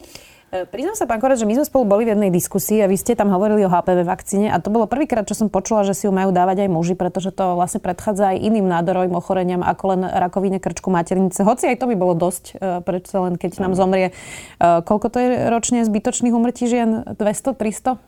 E, 0.55 0.63
priznám 0.63 0.95
sa, 0.95 1.03
pán 1.03 1.19
Korec, 1.19 1.35
že 1.35 1.43
my 1.43 1.59
sme 1.59 1.65
spolu 1.67 1.83
boli 1.83 2.07
v 2.07 2.15
jednej 2.15 2.31
diskusii 2.31 2.79
a 2.79 2.88
vy 2.88 2.95
ste 2.95 3.12
tam 3.19 3.27
hovorili 3.27 3.67
o 3.67 3.69
HPV 3.69 4.07
vakcíne 4.07 4.47
a 4.47 4.63
to 4.63 4.71
bolo 4.71 4.88
prvýkrát, 4.88 5.27
čo 5.27 5.35
som 5.35 5.51
počula, 5.51 5.83
že 5.83 5.91
si 5.91 6.07
ju 6.07 6.15
majú 6.15 6.31
dávať 6.31 6.63
aj 6.63 6.69
muži, 6.71 6.95
pretože 6.95 7.35
to 7.35 7.59
vlastne 7.59 7.83
predchádza 7.83 8.31
aj 8.31 8.38
iným 8.39 8.63
nádorovým 8.71 9.12
ochoreniam 9.19 9.59
ako 9.59 9.83
len 9.91 10.01
rakovine 10.07 10.63
krčku 10.63 10.88
maternice. 10.88 11.43
Hoci 11.43 11.67
aj 11.67 11.83
to 11.83 11.91
by 11.91 11.95
bolo 12.00 12.15
dosť, 12.15 12.43
e, 12.55 12.79
prečo 12.79 13.27
len 13.27 13.35
keď 13.35 13.67
nám 13.67 13.75
zomrie. 13.75 14.15
E, 14.15 14.79
koľko 14.79 15.07
to 15.12 15.17
je 15.19 15.29
ročne 15.51 15.83
zbytočných 15.83 16.31
umrtí 16.31 16.71
žien? 16.71 17.03
200, 17.19 17.51
300? 17.51 18.00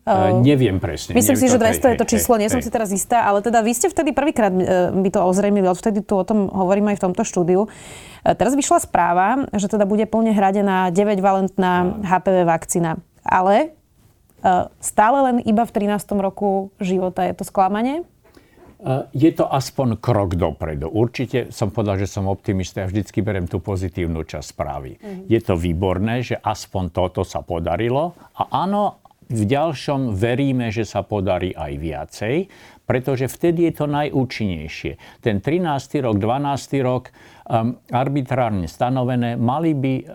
Uh, 0.00 0.40
neviem 0.40 0.80
presne. 0.80 1.12
Myslím 1.12 1.36
neviem, 1.36 1.50
si, 1.50 1.54
že 1.54 1.60
200 1.60 1.76
hej, 1.76 1.92
je 1.92 1.98
to 2.00 2.06
číslo, 2.08 2.34
hej, 2.34 2.40
nie 2.40 2.48
som 2.48 2.58
hej. 2.58 2.66
si 2.66 2.70
teraz 2.72 2.88
istá, 2.88 3.20
ale 3.28 3.44
teda 3.44 3.60
vy 3.60 3.72
ste 3.76 3.92
vtedy 3.92 4.16
prvýkrát 4.16 4.48
mi 4.96 5.12
to 5.12 5.20
ozrejmili, 5.20 5.68
odvtedy 5.68 6.00
tu 6.00 6.16
o 6.16 6.24
tom 6.24 6.48
hovorím 6.48 6.88
aj 6.90 6.96
v 6.98 7.04
tomto 7.04 7.22
štúdiu. 7.22 7.68
E, 8.24 8.32
teraz 8.36 8.56
vyšla 8.56 8.84
správa, 8.84 9.48
že 9.56 9.68
teda 9.68 9.88
bude 9.88 10.04
plne 10.04 10.32
hradená 10.32 10.92
9-valentná 10.92 12.04
HPV 12.04 12.36
vakcína. 12.44 13.00
Ale 13.24 13.76
e, 14.40 14.48
stále 14.80 15.18
len 15.30 15.36
iba 15.44 15.64
v 15.64 15.72
13. 15.72 16.00
roku 16.20 16.72
života 16.80 17.24
je 17.24 17.34
to 17.36 17.44
sklamanie? 17.44 18.00
E, 18.00 18.04
je 19.16 19.30
to 19.32 19.48
aspoň 19.48 20.00
krok 20.00 20.36
dopredu. 20.36 20.88
Určite 20.92 21.52
som 21.52 21.72
povedal, 21.72 22.00
že 22.00 22.08
som 22.08 22.28
optimista 22.28 22.84
a 22.84 22.90
vždycky 22.90 23.24
berem 23.24 23.48
tú 23.48 23.60
pozitívnu 23.60 24.24
časť 24.24 24.46
správy. 24.52 24.96
Mm-hmm. 24.96 25.24
Je 25.28 25.40
to 25.40 25.54
výborné, 25.56 26.24
že 26.24 26.36
aspoň 26.40 26.92
toto 26.92 27.24
sa 27.24 27.40
podarilo. 27.40 28.16
A 28.36 28.64
áno, 28.64 29.00
v 29.30 29.42
ďalšom 29.46 30.18
veríme, 30.18 30.74
že 30.74 30.82
sa 30.82 31.06
podarí 31.06 31.54
aj 31.54 31.72
viacej, 31.78 32.36
pretože 32.82 33.30
vtedy 33.30 33.70
je 33.70 33.72
to 33.78 33.86
najúčinnejšie. 33.86 35.22
Ten 35.22 35.38
13. 35.38 36.02
rok, 36.02 36.18
12. 36.18 36.82
rok, 36.82 37.14
um, 37.46 37.78
arbitrárne 37.94 38.66
stanovené, 38.66 39.38
mali 39.38 39.78
by 39.78 39.94
uh, 40.02 40.06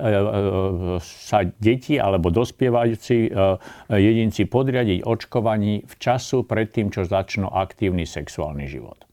sa 1.00 1.48
deti 1.48 1.96
alebo 1.96 2.28
dospievajúci 2.28 3.32
uh, 3.32 3.56
jedinci 3.96 4.44
podriadiť 4.52 5.08
očkovaní 5.08 5.88
v 5.88 5.94
času 5.96 6.44
pred 6.44 6.68
tým, 6.68 6.92
čo 6.92 7.08
začnú 7.08 7.48
aktívny 7.48 8.04
sexuálny 8.04 8.68
život. 8.68 9.05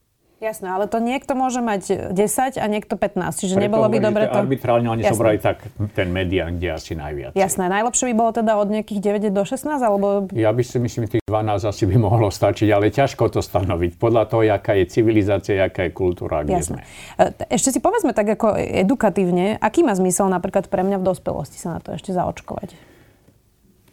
Jasné, 0.43 0.67
ale 0.75 0.91
to 0.91 0.99
niekto 0.99 1.39
môže 1.39 1.63
mať 1.63 2.11
10 2.11 2.59
a 2.59 2.65
niekto 2.67 2.99
15, 2.99 3.39
čiže 3.39 3.55
Preto 3.55 3.63
nebolo 3.63 3.87
by 3.87 3.97
dobre 4.03 4.27
to... 4.27 4.43
Arbitrálne 4.43 4.91
oni 4.91 5.07
zobrali 5.07 5.39
tak 5.39 5.63
ten 5.95 6.11
median, 6.11 6.59
kde 6.59 6.75
asi 6.75 6.99
najviac. 6.99 7.31
Jasné, 7.31 7.71
najlepšie 7.71 8.11
by 8.11 8.15
bolo 8.19 8.31
teda 8.35 8.59
od 8.59 8.67
nejakých 8.67 8.99
9 9.23 9.31
do 9.31 9.43
16, 9.47 9.71
alebo... 9.79 10.27
Ja 10.35 10.51
by 10.51 10.59
si 10.67 10.83
myslím, 10.83 11.07
tých 11.07 11.23
12 11.31 11.63
asi 11.63 11.83
by 11.87 11.95
mohlo 11.95 12.27
stačiť, 12.27 12.67
ale 12.75 12.91
ťažko 12.91 13.31
to 13.31 13.39
stanoviť. 13.39 13.95
Podľa 13.95 14.23
toho, 14.27 14.43
aká 14.51 14.75
je 14.75 14.91
civilizácia, 14.91 15.63
aká 15.63 15.87
je 15.87 15.95
kultúra, 15.95 16.43
kde 16.43 16.59
Jasné. 16.59 16.83
sme. 16.83 17.23
E, 17.23 17.55
ešte 17.55 17.71
si 17.71 17.79
povedzme 17.79 18.11
tak 18.11 18.35
ako 18.35 18.59
edukatívne, 18.59 19.55
aký 19.63 19.87
má 19.87 19.95
zmysel 19.95 20.27
napríklad 20.27 20.67
pre 20.67 20.83
mňa 20.83 20.99
v 20.99 21.07
dospelosti 21.07 21.55
sa 21.55 21.77
na 21.77 21.79
to 21.79 21.95
ešte 21.95 22.11
zaočkovať? 22.11 22.75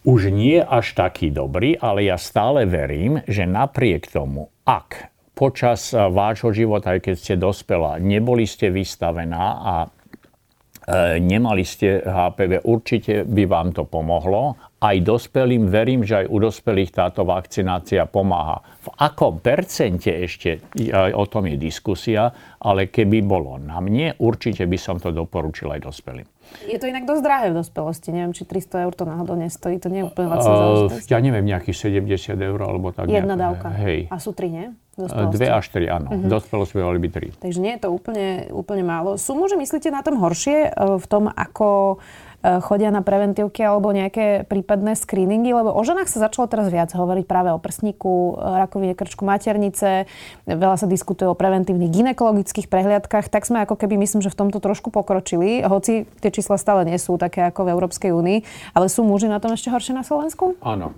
Už 0.03 0.33
nie 0.33 0.59
až 0.59 0.97
taký 0.97 1.31
dobrý, 1.31 1.77
ale 1.79 2.09
ja 2.09 2.17
stále 2.17 2.65
verím, 2.67 3.21
že 3.29 3.45
napriek 3.45 4.09
tomu, 4.09 4.49
ak 4.65 5.10
počas 5.41 5.97
eh, 5.97 6.05
vášho 6.13 6.53
života, 6.53 6.93
aj 6.93 7.09
keď 7.09 7.15
ste 7.17 7.35
dospela, 7.41 7.97
neboli 7.97 8.45
ste 8.45 8.69
vystavená 8.69 9.45
a 9.65 9.75
eh, 9.89 11.17
nemali 11.17 11.65
ste 11.65 12.05
HPV, 12.05 12.69
určite 12.69 13.25
by 13.25 13.49
vám 13.49 13.73
to 13.73 13.89
pomohlo. 13.89 14.61
Aj 14.81 14.97
dospelým 14.97 15.69
verím, 15.69 16.05
že 16.05 16.25
aj 16.25 16.27
u 16.29 16.37
dospelých 16.41 16.93
táto 16.93 17.25
vakcinácia 17.25 18.05
pomáha. 18.05 18.65
V 18.85 18.89
akom 18.97 19.41
percente 19.41 20.09
ešte, 20.09 20.65
o 21.13 21.25
tom 21.29 21.53
je 21.53 21.61
diskusia, 21.61 22.33
ale 22.57 22.89
keby 22.89 23.21
bolo 23.21 23.61
na 23.61 23.77
mne, 23.85 24.17
určite 24.17 24.65
by 24.65 24.81
som 24.81 24.97
to 24.97 25.13
doporučil 25.13 25.69
aj 25.69 25.85
dospelým. 25.85 26.25
Je 26.67 26.79
to 26.79 26.91
inak 26.91 27.07
dosť 27.07 27.23
drahé 27.23 27.47
v 27.55 27.57
dospelosti. 27.63 28.09
Neviem, 28.11 28.35
či 28.35 28.43
300 28.43 28.85
eur 28.89 28.93
to 28.95 29.05
náhodou 29.07 29.39
nestojí. 29.39 29.79
To 29.85 29.89
nie 29.89 30.03
je 30.03 30.07
úplne 30.11 30.29
lacná 30.35 30.51
záležitosť. 30.51 31.09
Ja 31.13 31.21
neviem, 31.23 31.45
nejakých 31.47 31.77
70 32.03 32.35
eur 32.37 32.59
alebo 32.59 32.91
tak. 32.91 33.07
Jedna 33.07 33.39
nejak, 33.39 33.45
dávka. 33.47 33.69
Hej. 33.79 34.11
A 34.11 34.17
sú 34.19 34.35
tri, 34.35 34.51
nie? 34.51 34.67
Dve 35.09 35.49
až 35.49 35.67
tri, 35.73 35.89
áno. 35.89 36.13
Uh-huh. 36.13 36.29
Dospelosť 36.29 36.77
by 36.77 36.81
mali 36.85 36.99
byť 37.01 37.13
tri. 37.15 37.27
Takže 37.39 37.61
nie 37.63 37.73
je 37.79 37.81
to 37.87 37.89
úplne, 37.89 38.51
úplne 38.53 38.85
málo. 38.85 39.17
Sú 39.17 39.33
muži, 39.33 39.57
myslíte, 39.57 39.89
na 39.89 40.05
tom 40.05 40.21
horšie 40.21 40.69
e, 40.69 41.01
v 41.01 41.07
tom, 41.09 41.33
ako 41.33 41.97
e, 42.45 42.59
chodia 42.61 42.93
na 42.93 43.01
preventívky 43.01 43.65
alebo 43.65 43.95
nejaké 43.95 44.45
prípadné 44.45 44.99
screeningy, 44.99 45.57
lebo 45.57 45.73
o 45.73 45.83
ženách 45.87 46.13
sa 46.13 46.29
začalo 46.29 46.51
teraz 46.51 46.69
viac 46.69 46.93
hovoriť 46.93 47.25
práve 47.25 47.55
o 47.55 47.59
prsníku, 47.63 48.37
rakovine 48.37 48.93
krčku 48.93 49.25
maternice, 49.25 50.11
veľa 50.45 50.77
sa 50.77 50.85
diskutuje 50.91 51.31
o 51.31 51.39
preventívnych 51.39 51.89
ginekologických 51.89 52.69
prehliadkach, 52.69 53.33
tak 53.33 53.49
sme 53.49 53.65
ako 53.65 53.81
keby 53.81 53.97
myslím, 54.03 54.21
že 54.21 54.29
v 54.29 54.39
tomto 54.47 54.61
trošku 54.61 54.93
pokročili, 54.93 55.65
hoci 55.65 56.05
tie 56.21 56.29
čísla 56.29 56.61
stále 56.61 56.85
nie 56.85 56.99
sú 57.01 57.17
také 57.17 57.49
ako 57.49 57.65
v 57.65 57.73
Európskej 57.79 58.11
únii, 58.13 58.39
ale 58.77 58.93
sú 58.93 59.07
muži 59.07 59.31
na 59.31 59.41
tom 59.41 59.57
ešte 59.57 59.73
horšie 59.73 59.97
na 59.97 60.05
Slovensku? 60.05 60.59
Áno. 60.61 60.93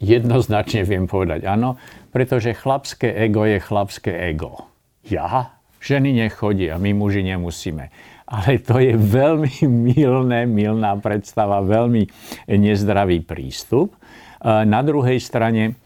Jednoznačne 0.00 0.80
viem 0.88 1.04
povedať 1.04 1.44
áno, 1.44 1.76
pretože 2.10 2.54
chlapské 2.54 3.14
ego 3.26 3.46
je 3.46 3.58
chlapské 3.62 4.12
ego. 4.30 4.70
Ja? 5.06 5.58
Ženy 5.80 6.12
nechodia, 6.12 6.76
my 6.76 6.92
muži 6.92 7.24
nemusíme. 7.24 7.88
Ale 8.30 8.62
to 8.62 8.78
je 8.78 8.94
veľmi 8.94 9.66
milné, 9.96 10.46
milná 10.46 10.94
predstava, 11.00 11.64
veľmi 11.64 12.06
nezdravý 12.46 13.24
prístup. 13.24 13.96
Na 14.44 14.80
druhej 14.84 15.20
strane, 15.20 15.76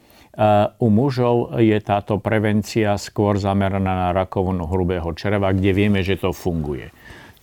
u 0.83 0.88
mužov 0.90 1.62
je 1.62 1.78
táto 1.78 2.19
prevencia 2.19 2.99
skôr 2.99 3.38
zameraná 3.38 4.11
na 4.11 4.11
rakovinu 4.11 4.66
hrubého 4.66 5.14
čreva, 5.14 5.54
kde 5.54 5.71
vieme, 5.71 6.02
že 6.02 6.19
to 6.19 6.35
funguje. 6.35 6.90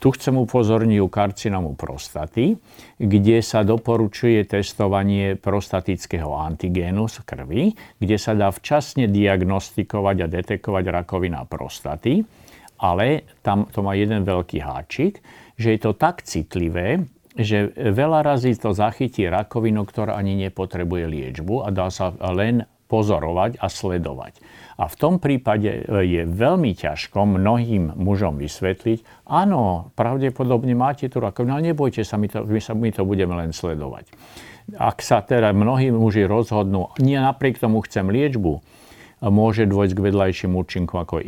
Tu 0.02 0.10
chcem 0.18 0.34
upozorniť 0.34 0.98
u 0.98 1.10
karcinomu 1.14 1.78
prostaty, 1.78 2.58
kde 2.98 3.38
sa 3.46 3.62
doporučuje 3.62 4.50
testovanie 4.50 5.38
prostatického 5.38 6.34
antigénu 6.42 7.06
z 7.06 7.22
krvi, 7.22 7.78
kde 8.02 8.18
sa 8.18 8.34
dá 8.34 8.50
včasne 8.50 9.06
diagnostikovať 9.06 10.26
a 10.26 10.28
detekovať 10.28 10.84
rakovina 10.90 11.46
prostaty, 11.46 12.26
ale 12.82 13.30
tam 13.46 13.70
to 13.70 13.86
má 13.86 13.94
jeden 13.94 14.26
veľký 14.26 14.58
háčik, 14.66 15.22
že 15.54 15.78
je 15.78 15.80
to 15.86 15.94
tak 15.94 16.26
citlivé, 16.26 17.06
že 17.38 17.70
veľa 17.78 18.26
razy 18.26 18.58
to 18.58 18.74
zachytí 18.74 19.30
rakovinu, 19.30 19.86
ktorá 19.86 20.18
ani 20.18 20.34
nepotrebuje 20.50 21.06
liečbu 21.14 21.62
a 21.62 21.70
dá 21.70 21.94
sa 21.94 22.10
len 22.34 22.66
pozorovať 22.92 23.56
a 23.64 23.72
sledovať. 23.72 24.44
A 24.76 24.92
v 24.92 24.96
tom 25.00 25.16
prípade 25.24 25.72
e, 25.72 25.82
je 26.04 26.22
veľmi 26.28 26.76
ťažko 26.76 27.24
mnohým 27.24 27.96
mužom 27.96 28.36
vysvetliť, 28.36 29.24
áno, 29.32 29.96
pravdepodobne 29.96 30.76
máte 30.76 31.08
tu 31.08 31.24
rakovinu, 31.24 31.56
ale 31.56 31.72
nebojte 31.72 32.04
sa, 32.04 32.20
my 32.20 32.28
to, 32.28 32.44
my, 32.44 32.60
sa, 32.60 32.76
my 32.76 32.92
to 32.92 33.08
budeme 33.08 33.32
len 33.32 33.56
sledovať. 33.56 34.12
Ak 34.76 35.00
sa 35.00 35.24
teda 35.24 35.56
mnohí 35.56 35.96
muži 35.96 36.28
rozhodnú, 36.28 36.92
nie 37.00 37.16
napriek 37.16 37.64
tomu 37.64 37.80
chcem 37.88 38.12
liečbu, 38.12 38.60
môže 39.22 39.70
dôjsť 39.70 39.94
k 39.94 40.06
vedľajším 40.12 40.52
účinkom 40.58 40.98
ako 41.06 41.22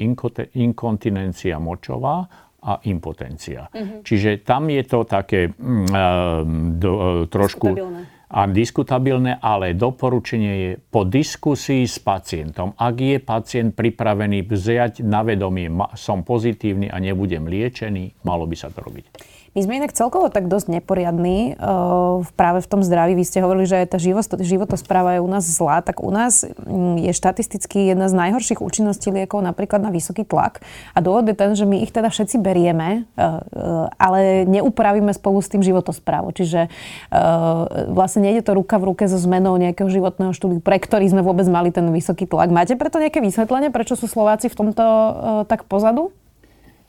inkontinencia 0.57 1.61
močová 1.61 2.25
a 2.63 2.79
impotencia. 2.89 3.69
Mm-hmm. 3.69 3.99
Čiže 4.01 4.29
tam 4.41 4.71
je 4.71 4.83
to 4.87 4.99
také 5.05 5.51
mm, 5.51 6.79
do, 6.81 6.91
e, 6.91 7.31
trošku... 7.31 7.67
Stabilné 7.69 8.22
a 8.33 8.49
diskutabilné, 8.49 9.37
ale 9.37 9.77
doporučenie 9.77 10.53
je 10.57 10.71
po 10.81 11.05
diskusii 11.05 11.85
s 11.85 12.01
pacientom. 12.01 12.73
Ak 12.73 12.97
je 12.97 13.21
pacient 13.21 13.77
pripravený 13.77 14.49
vziať 14.49 15.05
na 15.05 15.21
vedomie, 15.21 15.69
som 15.93 16.25
pozitívny 16.25 16.89
a 16.89 16.97
nebudem 16.97 17.45
liečený, 17.45 18.25
malo 18.25 18.49
by 18.49 18.57
sa 18.57 18.73
to 18.73 18.81
robiť. 18.81 19.05
My 19.53 19.61
sme 19.61 19.77
inak 19.77 19.93
celkovo 19.93 20.33
tak 20.33 20.49
dosť 20.49 20.81
neporiadní 20.81 21.53
uh, 21.61 22.25
práve 22.33 22.65
v 22.65 22.67
tom 22.73 22.81
zdraví. 22.81 23.13
Vy 23.13 23.21
ste 23.21 23.45
hovorili, 23.45 23.69
že 23.69 23.85
tá 23.85 24.01
život, 24.01 24.25
životospráva 24.25 25.17
je 25.17 25.21
u 25.21 25.29
nás 25.29 25.45
zlá, 25.45 25.85
tak 25.85 26.01
u 26.01 26.09
nás 26.09 26.41
mm, 26.41 27.05
je 27.05 27.13
štatisticky 27.13 27.93
jedna 27.93 28.09
z 28.09 28.17
najhorších 28.17 28.65
účinností 28.65 29.13
liekov 29.13 29.45
napríklad 29.45 29.85
na 29.85 29.93
vysoký 29.93 30.25
tlak. 30.25 30.65
A 30.97 31.05
dôvod 31.05 31.29
je 31.29 31.37
ten, 31.37 31.53
že 31.53 31.69
my 31.69 31.85
ich 31.85 31.93
teda 31.93 32.09
všetci 32.09 32.41
berieme, 32.41 33.05
uh, 33.13 33.45
uh, 33.53 33.93
ale 34.01 34.49
neupravíme 34.49 35.13
spolu 35.13 35.37
s 35.37 35.53
tým 35.53 35.61
životosprávu. 35.61 36.33
Čiže 36.33 36.73
uh, 37.13 37.93
vlastne 37.93 38.25
nejde 38.25 38.41
to 38.41 38.57
ruka 38.57 38.81
v 38.81 38.89
ruke 38.89 39.05
so 39.05 39.21
zmenou 39.21 39.53
nejakého 39.61 39.85
životného 39.85 40.33
štúdiu, 40.33 40.65
pre 40.65 40.81
ktorý 40.81 41.05
sme 41.13 41.21
vôbec 41.21 41.45
mali 41.45 41.69
ten 41.69 41.85
vysoký 41.93 42.25
tlak. 42.25 42.49
Máte 42.49 42.73
preto 42.73 42.97
nejaké 42.97 43.21
vysvetlenie, 43.21 43.69
prečo 43.69 43.93
sú 43.93 44.09
Slováci 44.09 44.49
v 44.49 44.57
tomto 44.57 44.81
uh, 44.81 45.13
tak 45.45 45.69
pozadu? 45.69 46.09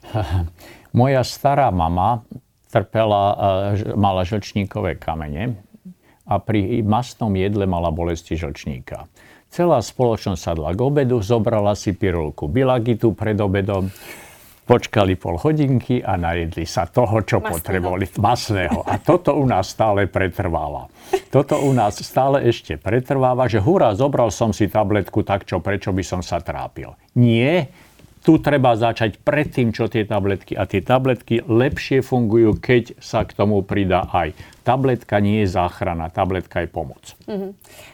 Moja 0.96 1.20
stará 1.28 1.68
mama 1.68 2.24
trpela, 2.74 3.24
e, 3.78 3.94
mala 3.94 4.26
žlčníkové 4.26 4.98
kamene 4.98 5.54
a 6.26 6.42
pri 6.42 6.82
masnom 6.82 7.30
jedle 7.38 7.70
mala 7.70 7.94
bolesti 7.94 8.34
žlčníka. 8.34 9.06
Celá 9.54 9.78
spoločnosť 9.78 10.40
sadla 10.42 10.74
k 10.74 10.82
obedu, 10.82 11.22
zobrala 11.22 11.78
si 11.78 11.94
pirulku 11.94 12.50
bilagitu 12.50 13.14
pred 13.14 13.38
obedom, 13.38 13.86
počkali 14.64 15.14
pol 15.14 15.36
hodinky 15.38 16.00
a 16.00 16.16
najedli 16.16 16.64
sa 16.64 16.88
toho, 16.88 17.20
čo 17.22 17.38
masného. 17.38 17.52
potrebovali. 17.52 18.04
Masného. 18.18 18.80
A 18.82 18.96
toto 18.98 19.36
u 19.36 19.44
nás 19.44 19.70
stále 19.70 20.08
pretrváva. 20.08 20.88
Toto 21.28 21.60
u 21.60 21.70
nás 21.76 22.00
stále 22.00 22.48
ešte 22.48 22.80
pretrváva, 22.80 23.46
že 23.46 23.60
hurá, 23.60 23.92
zobral 23.94 24.32
som 24.32 24.50
si 24.50 24.66
tabletku, 24.66 25.22
tak 25.22 25.44
čo, 25.44 25.60
prečo 25.60 25.92
by 25.92 26.02
som 26.02 26.20
sa 26.24 26.40
trápil. 26.40 26.96
Nie, 27.14 27.70
tu 28.24 28.40
treba 28.40 28.72
začať 28.72 29.20
predtým, 29.20 29.76
čo 29.76 29.84
tie 29.84 30.08
tabletky. 30.08 30.56
A 30.56 30.64
tie 30.64 30.80
tabletky 30.80 31.44
lepšie 31.44 32.00
fungujú, 32.00 32.56
keď 32.56 32.96
sa 32.96 33.28
k 33.28 33.36
tomu 33.36 33.60
pridá 33.60 34.08
aj. 34.08 34.32
Tabletka 34.64 35.20
nie 35.20 35.44
je 35.44 35.52
záchrana, 35.52 36.08
tabletka 36.08 36.64
je 36.64 36.68
pomoc. 36.72 37.04
Mm-hmm. 37.28 37.50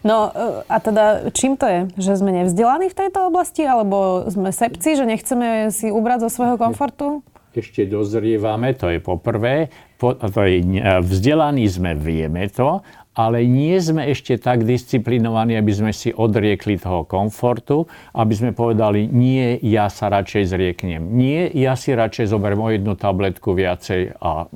No 0.06 0.30
a 0.70 0.76
teda 0.78 1.34
čím 1.34 1.58
to 1.58 1.66
je? 1.66 1.80
Že 1.98 2.22
sme 2.22 2.30
nevzdelaní 2.30 2.86
v 2.86 2.98
tejto 3.02 3.26
oblasti? 3.26 3.66
Alebo 3.66 4.30
sme 4.30 4.54
sepci, 4.54 4.94
že 4.94 5.02
nechceme 5.02 5.74
si 5.74 5.90
ubrať 5.90 6.30
zo 6.30 6.30
svojho 6.30 6.54
komfortu? 6.54 7.26
Ešte 7.50 7.82
dozrievame, 7.90 8.78
to 8.78 8.86
je 8.86 9.02
poprvé. 9.02 9.74
Po, 9.98 10.14
to 10.14 10.46
je, 10.46 10.62
vzdelaní 11.02 11.66
sme, 11.66 11.98
vieme 11.98 12.46
to, 12.46 12.86
ale 13.14 13.42
nie 13.42 13.74
sme 13.82 14.06
ešte 14.06 14.38
tak 14.38 14.62
disciplinovaní, 14.62 15.58
aby 15.58 15.72
sme 15.74 15.90
si 15.90 16.14
odriekli 16.14 16.78
toho 16.78 17.02
komfortu, 17.02 17.90
aby 18.14 18.34
sme 18.34 18.50
povedali, 18.54 19.10
nie, 19.10 19.58
ja 19.66 19.90
sa 19.90 20.06
radšej 20.08 20.42
zrieknem. 20.46 21.02
Nie, 21.02 21.50
ja 21.50 21.74
si 21.74 21.90
radšej 21.90 22.30
zoberiem 22.30 22.62
o 22.62 22.70
jednu 22.70 22.94
tabletku 22.94 23.50
viacej 23.52 24.14
a 24.22 24.46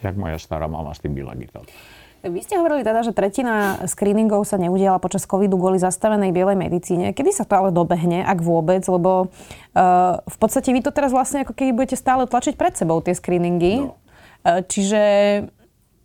jak 0.00 0.14
moja 0.16 0.40
stará 0.40 0.66
mama 0.66 0.96
s 0.96 1.04
tým 1.04 1.12
bilagital. 1.12 1.68
Vy 2.22 2.38
ste 2.46 2.54
hovorili 2.54 2.86
teda, 2.86 3.02
že 3.02 3.10
tretina 3.10 3.82
screeningov 3.90 4.46
sa 4.46 4.54
neudiala 4.54 5.02
počas 5.02 5.26
covidu 5.26 5.58
kvôli 5.58 5.82
zastavenej 5.82 6.30
bielej 6.30 6.54
medicíne. 6.54 7.10
Kedy 7.10 7.34
sa 7.34 7.42
to 7.42 7.58
ale 7.58 7.74
dobehne, 7.74 8.22
ak 8.22 8.38
vôbec? 8.38 8.86
Lebo 8.86 9.26
uh, 9.26 10.22
v 10.22 10.36
podstate 10.38 10.70
vy 10.70 10.86
to 10.86 10.94
teraz 10.94 11.10
vlastne 11.10 11.42
ako 11.42 11.50
keby 11.50 11.74
budete 11.74 11.98
stále 11.98 12.30
tlačiť 12.30 12.54
pred 12.54 12.78
sebou 12.78 13.02
tie 13.02 13.18
screeningy. 13.18 13.90
No. 13.90 13.98
Uh, 14.46 14.62
čiže 14.62 15.02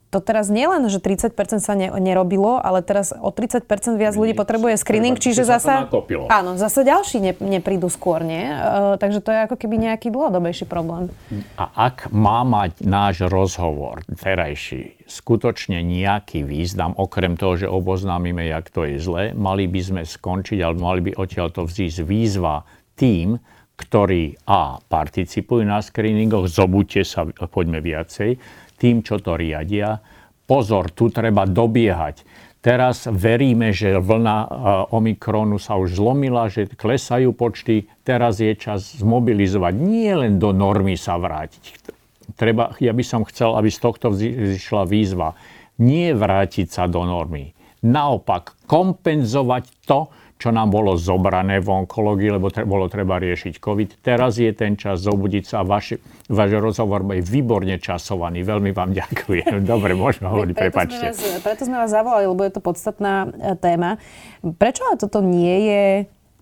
to 0.08 0.24
teraz 0.24 0.48
nielen, 0.48 0.88
že 0.88 1.04
30% 1.04 1.36
sa 1.60 1.74
ne, 1.76 1.92
nerobilo, 1.92 2.56
ale 2.64 2.80
teraz 2.80 3.12
o 3.12 3.28
30% 3.28 3.68
viac 4.00 4.16
ľudí 4.16 4.32
potrebuje 4.32 4.80
screening, 4.80 5.20
čiže 5.20 5.44
zasa... 5.44 5.92
Áno, 6.32 6.56
zase 6.56 6.88
ďalší 6.88 7.20
ne, 7.20 7.34
neprídu 7.36 7.92
skôr, 7.92 8.24
nie? 8.24 8.48
Uh, 8.48 8.96
takže 8.96 9.20
to 9.20 9.36
je 9.36 9.40
ako 9.52 9.56
keby 9.60 9.76
nejaký 9.76 10.08
dlhodobejší 10.08 10.64
problém. 10.64 11.12
A 11.60 11.92
ak 11.92 12.08
má 12.16 12.48
mať 12.48 12.88
náš 12.88 13.28
rozhovor 13.28 14.08
terajší 14.16 14.98
skutočne 15.08 15.84
nejaký 15.84 16.48
význam, 16.48 16.96
okrem 16.96 17.36
toho, 17.36 17.60
že 17.60 17.68
oboznámime, 17.68 18.48
jak 18.48 18.72
to 18.72 18.88
je 18.88 19.00
zle, 19.00 19.36
mali 19.36 19.68
by 19.68 19.82
sme 19.84 20.02
skončiť, 20.08 20.60
ale 20.64 20.76
mali 20.80 21.00
by 21.04 21.12
odtiaľ 21.20 21.52
to 21.52 21.68
vzísť 21.68 22.08
výzva 22.08 22.64
tým, 22.96 23.40
ktorí 23.78 24.50
A. 24.50 24.82
participujú 24.82 25.62
na 25.62 25.80
screeningoch, 25.86 26.50
zobuďte 26.50 27.02
sa, 27.06 27.30
poďme 27.30 27.78
viacej, 27.78 28.42
tým, 28.78 29.02
čo 29.02 29.18
to 29.20 29.36
riadia. 29.36 30.00
Pozor, 30.48 30.94
tu 30.96 31.12
treba 31.12 31.44
dobiehať. 31.44 32.24
Teraz 32.58 33.06
veríme, 33.08 33.72
že 33.72 33.96
vlna 33.96 34.38
e, 34.44 34.48
Omikronu 34.92 35.62
sa 35.62 35.78
už 35.78 36.02
zlomila, 36.02 36.50
že 36.50 36.68
klesajú 36.68 37.32
počty. 37.32 37.88
Teraz 38.02 38.42
je 38.42 38.52
čas 38.58 38.98
zmobilizovať, 38.98 39.74
nie 39.78 40.10
len 40.12 40.42
do 40.42 40.52
normy 40.52 40.98
sa 40.98 41.16
vrátiť. 41.16 41.96
Treba, 42.36 42.76
ja 42.84 42.92
by 42.92 43.04
som 43.06 43.24
chcel, 43.24 43.56
aby 43.56 43.70
z 43.72 43.80
tohto 43.80 44.12
vzýšla 44.12 44.84
výzva. 44.84 45.38
Nie 45.80 46.12
vrátiť 46.18 46.68
sa 46.68 46.90
do 46.90 47.06
normy. 47.06 47.54
Naopak, 47.86 48.58
kompenzovať 48.66 49.64
to, 49.86 50.10
čo 50.38 50.54
nám 50.54 50.70
bolo 50.70 50.94
zobrané 50.96 51.58
v 51.58 51.86
onkológii, 51.86 52.38
lebo 52.38 52.54
tre, 52.54 52.62
bolo 52.64 52.86
treba 52.86 53.18
riešiť 53.18 53.58
COVID. 53.58 53.90
Teraz 54.06 54.38
je 54.38 54.54
ten 54.54 54.78
čas 54.78 55.02
zobudiť 55.02 55.44
sa. 55.50 55.66
Váš, 55.66 55.98
váš 56.30 56.52
rozhovor 56.62 57.02
je 57.10 57.26
výborne 57.26 57.82
časovaný. 57.82 58.46
Veľmi 58.46 58.70
vám 58.70 58.94
ďakujem. 58.94 59.66
Dobre, 59.72 59.98
môžeme 59.98 60.30
hovoriť, 60.30 60.54
preto 60.54 60.64
prepačte. 60.70 61.06
Sme 61.18 61.42
vás, 61.42 61.42
preto 61.42 61.62
sme 61.66 61.78
vás 61.82 61.90
zavolali, 61.90 62.26
lebo 62.30 62.42
je 62.46 62.54
to 62.54 62.62
podstatná 62.62 63.34
e, 63.34 63.58
téma. 63.58 63.98
Prečo 64.46 64.86
ale 64.86 65.02
toto 65.02 65.26
nie 65.26 65.58
je 65.66 65.84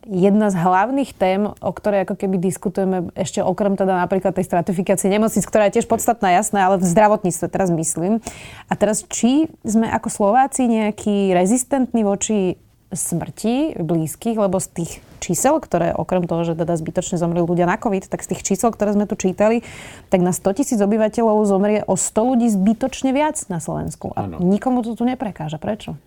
jedna 0.06 0.54
z 0.54 0.56
hlavných 0.62 1.18
tém, 1.18 1.50
o 1.50 1.72
ktorej 1.74 2.06
ako 2.06 2.16
keby 2.20 2.38
diskutujeme 2.38 3.10
ešte 3.18 3.42
okrem 3.42 3.74
teda 3.74 4.06
napríklad 4.06 4.38
tej 4.38 4.46
stratifikácie 4.46 5.10
nemocnic, 5.10 5.42
ktorá 5.42 5.68
je 5.68 5.82
tiež 5.82 5.90
podstatná, 5.90 6.30
jasná, 6.30 6.70
ale 6.70 6.78
v 6.78 6.86
zdravotníctve 6.86 7.46
teraz 7.50 7.74
myslím. 7.74 8.22
A 8.70 8.74
teraz, 8.78 9.02
či 9.10 9.50
sme 9.66 9.90
ako 9.90 10.08
Slováci 10.14 10.70
nejaký 10.70 11.34
rezistentní 11.34 12.06
voči 12.06 12.62
smrti 12.94 13.78
blízkych, 13.82 14.38
lebo 14.38 14.62
z 14.62 14.68
tých 14.72 14.92
čísel, 15.20 15.58
ktoré 15.58 15.92
okrem 15.98 16.30
toho, 16.30 16.46
že 16.46 16.54
teda 16.54 16.78
zbytočne 16.78 17.18
zomreli 17.18 17.46
ľudia 17.46 17.66
na 17.66 17.82
COVID, 17.82 18.06
tak 18.06 18.22
z 18.22 18.36
tých 18.36 18.46
čísel, 18.46 18.70
ktoré 18.70 18.94
sme 18.94 19.10
tu 19.10 19.18
čítali, 19.18 19.66
tak 20.14 20.22
na 20.22 20.30
100 20.30 20.58
tisíc 20.62 20.80
obyvateľov 20.80 21.50
zomrie 21.50 21.82
o 21.90 21.98
100 21.98 22.30
ľudí 22.30 22.48
zbytočne 22.54 23.10
viac 23.10 23.42
na 23.50 23.58
Slovensku. 23.58 24.14
A 24.14 24.30
ano. 24.30 24.38
nikomu 24.38 24.86
to 24.86 24.94
tu 24.94 25.04
neprekáža. 25.04 25.58
Prečo? 25.58 25.98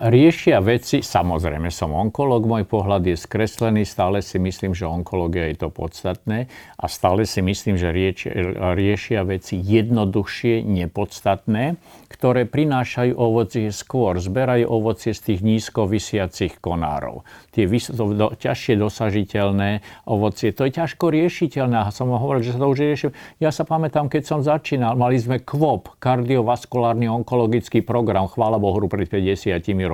Riešia 0.00 0.60
veci, 0.60 1.00
samozrejme 1.00 1.72
som 1.72 1.92
onkolog, 1.96 2.44
môj 2.44 2.64
pohľad 2.68 3.08
je 3.08 3.16
skreslený, 3.16 3.88
stále 3.88 4.20
si 4.20 4.36
myslím, 4.36 4.76
že 4.76 4.84
onkológia 4.84 5.48
je 5.52 5.66
to 5.66 5.68
podstatné 5.72 6.46
a 6.76 6.84
stále 6.86 7.24
si 7.24 7.40
myslím, 7.40 7.80
že 7.80 7.90
riešia, 7.90 8.30
riešia 8.76 9.24
veci 9.24 9.56
jednoduchšie, 9.56 10.60
nepodstatné, 10.62 11.80
ktoré 12.12 12.44
prinášajú 12.44 13.16
ovocie 13.16 13.68
skôr, 13.72 14.20
zberajú 14.20 14.68
ovocie 14.68 15.16
z 15.16 15.32
tých 15.32 15.40
nízko 15.40 15.88
vysiacich 15.88 16.60
konárov. 16.60 17.24
Tie 17.50 17.64
vys- 17.64 17.92
do, 17.92 18.32
ťažšie 18.36 18.76
dosažiteľné 18.76 19.80
ovocie, 20.06 20.52
to 20.52 20.68
je 20.68 20.76
ťažko 20.76 21.08
riešiteľné. 21.10 21.76
A 21.82 21.88
som 21.90 22.12
hovoril, 22.12 22.44
že 22.44 22.54
sa 22.54 22.60
to 22.62 22.68
už 22.70 22.78
rieši. 22.80 23.06
Ja 23.40 23.48
sa 23.48 23.64
pamätám, 23.64 24.12
keď 24.12 24.22
som 24.28 24.40
začínal, 24.44 24.94
mali 24.94 25.16
sme 25.16 25.40
KVOP, 25.40 25.96
kardiovaskulárny 25.98 27.08
onkologický 27.08 27.80
program, 27.80 28.28
chvála 28.28 28.60
Bohu, 28.60 28.78
pred 28.86 29.08
50 29.08 29.56
rokmi. 29.56 29.85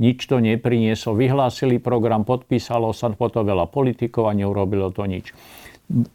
Nič 0.00 0.24
to 0.26 0.40
neprinieslo. 0.40 1.14
Vyhlásili 1.14 1.78
program, 1.78 2.24
podpísalo 2.26 2.90
sa 2.96 3.12
potom 3.12 3.46
veľa 3.46 3.68
politikov 3.68 4.32
a 4.32 4.36
neurobilo 4.36 4.90
to 4.90 5.04
nič. 5.04 5.30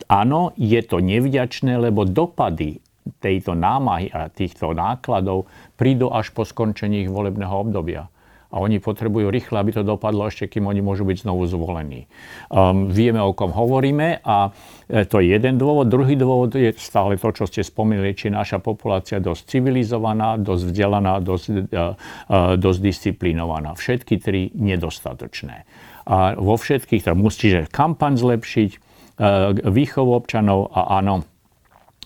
Áno, 0.10 0.58
je 0.58 0.82
to 0.82 0.98
nevďačné, 1.00 1.78
lebo 1.78 2.04
dopady 2.04 2.82
tejto 3.22 3.56
námahy 3.56 4.12
a 4.12 4.28
týchto 4.28 4.76
nákladov 4.76 5.48
prídu 5.80 6.12
až 6.12 6.36
po 6.36 6.44
skončení 6.44 7.08
ich 7.08 7.12
volebného 7.14 7.56
obdobia 7.56 8.12
a 8.48 8.64
oni 8.64 8.80
potrebujú 8.80 9.28
rýchle, 9.28 9.60
aby 9.60 9.76
to 9.76 9.84
dopadlo 9.84 10.32
ešte, 10.32 10.48
kým 10.48 10.72
oni 10.72 10.80
môžu 10.80 11.04
byť 11.04 11.28
znovu 11.28 11.44
zvolení. 11.52 12.08
Um, 12.48 12.88
vieme, 12.88 13.20
o 13.20 13.36
kom 13.36 13.52
hovoríme 13.52 14.24
a 14.24 14.56
e, 14.88 15.04
to 15.04 15.20
je 15.20 15.36
jeden 15.36 15.60
dôvod. 15.60 15.92
Druhý 15.92 16.16
dôvod 16.16 16.56
je 16.56 16.72
stále 16.80 17.20
to, 17.20 17.28
čo 17.36 17.44
ste 17.44 17.60
spomínali, 17.68 18.16
či 18.16 18.32
naša 18.32 18.64
populácia 18.64 19.20
dosť 19.20 19.52
civilizovaná, 19.52 20.40
dosť 20.40 20.64
vzdelaná, 20.72 21.20
dosť, 21.20 21.46
uh, 21.48 21.94
uh, 22.32 22.56
dosť 22.56 22.80
disciplinovaná. 22.80 23.76
Všetky 23.76 24.16
tri 24.24 24.48
nedostatočné. 24.56 25.68
A 26.08 26.40
vo 26.40 26.56
všetkých, 26.56 27.04
teda 27.04 27.20
musíte 27.20 27.68
kampaň 27.68 28.16
zlepšiť, 28.16 28.72
uh, 28.72 29.52
výchovu 29.60 30.16
občanov 30.16 30.72
a 30.72 31.04
áno, 31.04 31.28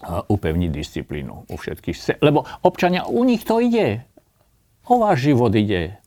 upevniť 0.02 0.70
disciplínu 0.74 1.46
u 1.46 1.56
všetkých. 1.56 2.26
Lebo 2.26 2.50
občania, 2.66 3.06
u 3.06 3.22
nich 3.22 3.46
to 3.46 3.62
ide. 3.62 4.02
O 4.90 4.98
váš 4.98 5.30
život 5.30 5.54
ide. 5.54 6.01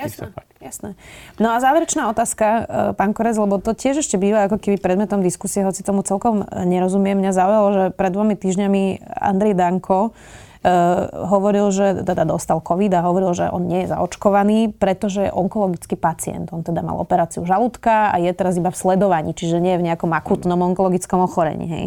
Jasné, 0.00 0.26
jasné. 0.64 0.90
No 1.36 1.52
a 1.52 1.60
záverečná 1.60 2.08
otázka, 2.08 2.46
e, 2.46 2.62
pán 2.96 3.12
Korez, 3.12 3.36
lebo 3.36 3.60
to 3.60 3.76
tiež 3.76 4.00
ešte 4.00 4.16
býva 4.16 4.48
ako 4.48 4.56
keby 4.56 4.80
predmetom 4.80 5.20
diskusie, 5.20 5.60
hoci 5.60 5.84
tomu 5.84 6.00
celkom 6.00 6.48
nerozumiem. 6.64 7.20
Mňa 7.20 7.32
zaujalo, 7.36 7.68
že 7.72 7.84
pred 7.92 8.12
dvomi 8.12 8.34
týždňami 8.34 8.82
Andrej 9.20 9.54
Danko 9.54 10.16
Uh, 10.60 11.08
hovoril, 11.32 11.72
že 11.72 12.04
teda 12.04 12.28
dostal 12.28 12.60
COVID 12.60 12.92
a 12.92 13.00
hovoril, 13.00 13.32
že 13.32 13.48
on 13.48 13.64
nie 13.64 13.80
je 13.80 13.96
zaočkovaný, 13.96 14.76
pretože 14.76 15.24
je 15.24 15.32
onkologický 15.32 15.96
pacient. 15.96 16.52
On 16.52 16.60
teda 16.60 16.84
mal 16.84 17.00
operáciu 17.00 17.48
žalúdka 17.48 18.12
a 18.12 18.20
je 18.20 18.28
teraz 18.36 18.60
iba 18.60 18.68
v 18.68 18.76
sledovaní, 18.76 19.32
čiže 19.32 19.56
nie 19.56 19.72
je 19.72 19.80
v 19.80 19.86
nejakom 19.88 20.12
akutnom 20.12 20.60
onkologickom 20.60 21.24
ochorení. 21.24 21.64
Hej. 21.64 21.84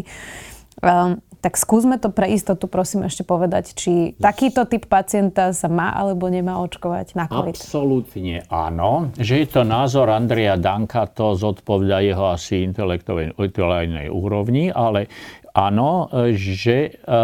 Um, 0.82 1.22
tak 1.44 1.60
skúsme 1.60 2.00
to 2.00 2.08
pre 2.08 2.32
istotu 2.32 2.64
prosím 2.64 3.04
ešte 3.04 3.20
povedať, 3.20 3.76
či 3.76 4.16
takýto 4.16 4.64
typ 4.64 4.88
pacienta 4.88 5.52
sa 5.52 5.68
má 5.68 5.92
alebo 5.92 6.32
nemá 6.32 6.56
očkovať 6.64 7.12
na 7.12 7.28
COVID. 7.28 7.60
Absolútne 7.60 8.48
áno. 8.48 9.12
Že 9.20 9.34
je 9.44 9.48
to 9.52 9.60
názor 9.68 10.08
Andreja 10.08 10.56
Danka, 10.56 11.04
to 11.12 11.36
zodpovedá 11.36 12.00
jeho 12.00 12.32
asi 12.32 12.64
intelektuálnej 12.64 14.08
úrovni, 14.08 14.72
ale 14.72 15.12
áno, 15.52 16.08
že 16.32 16.76
e, 16.88 16.90
e, 16.90 17.20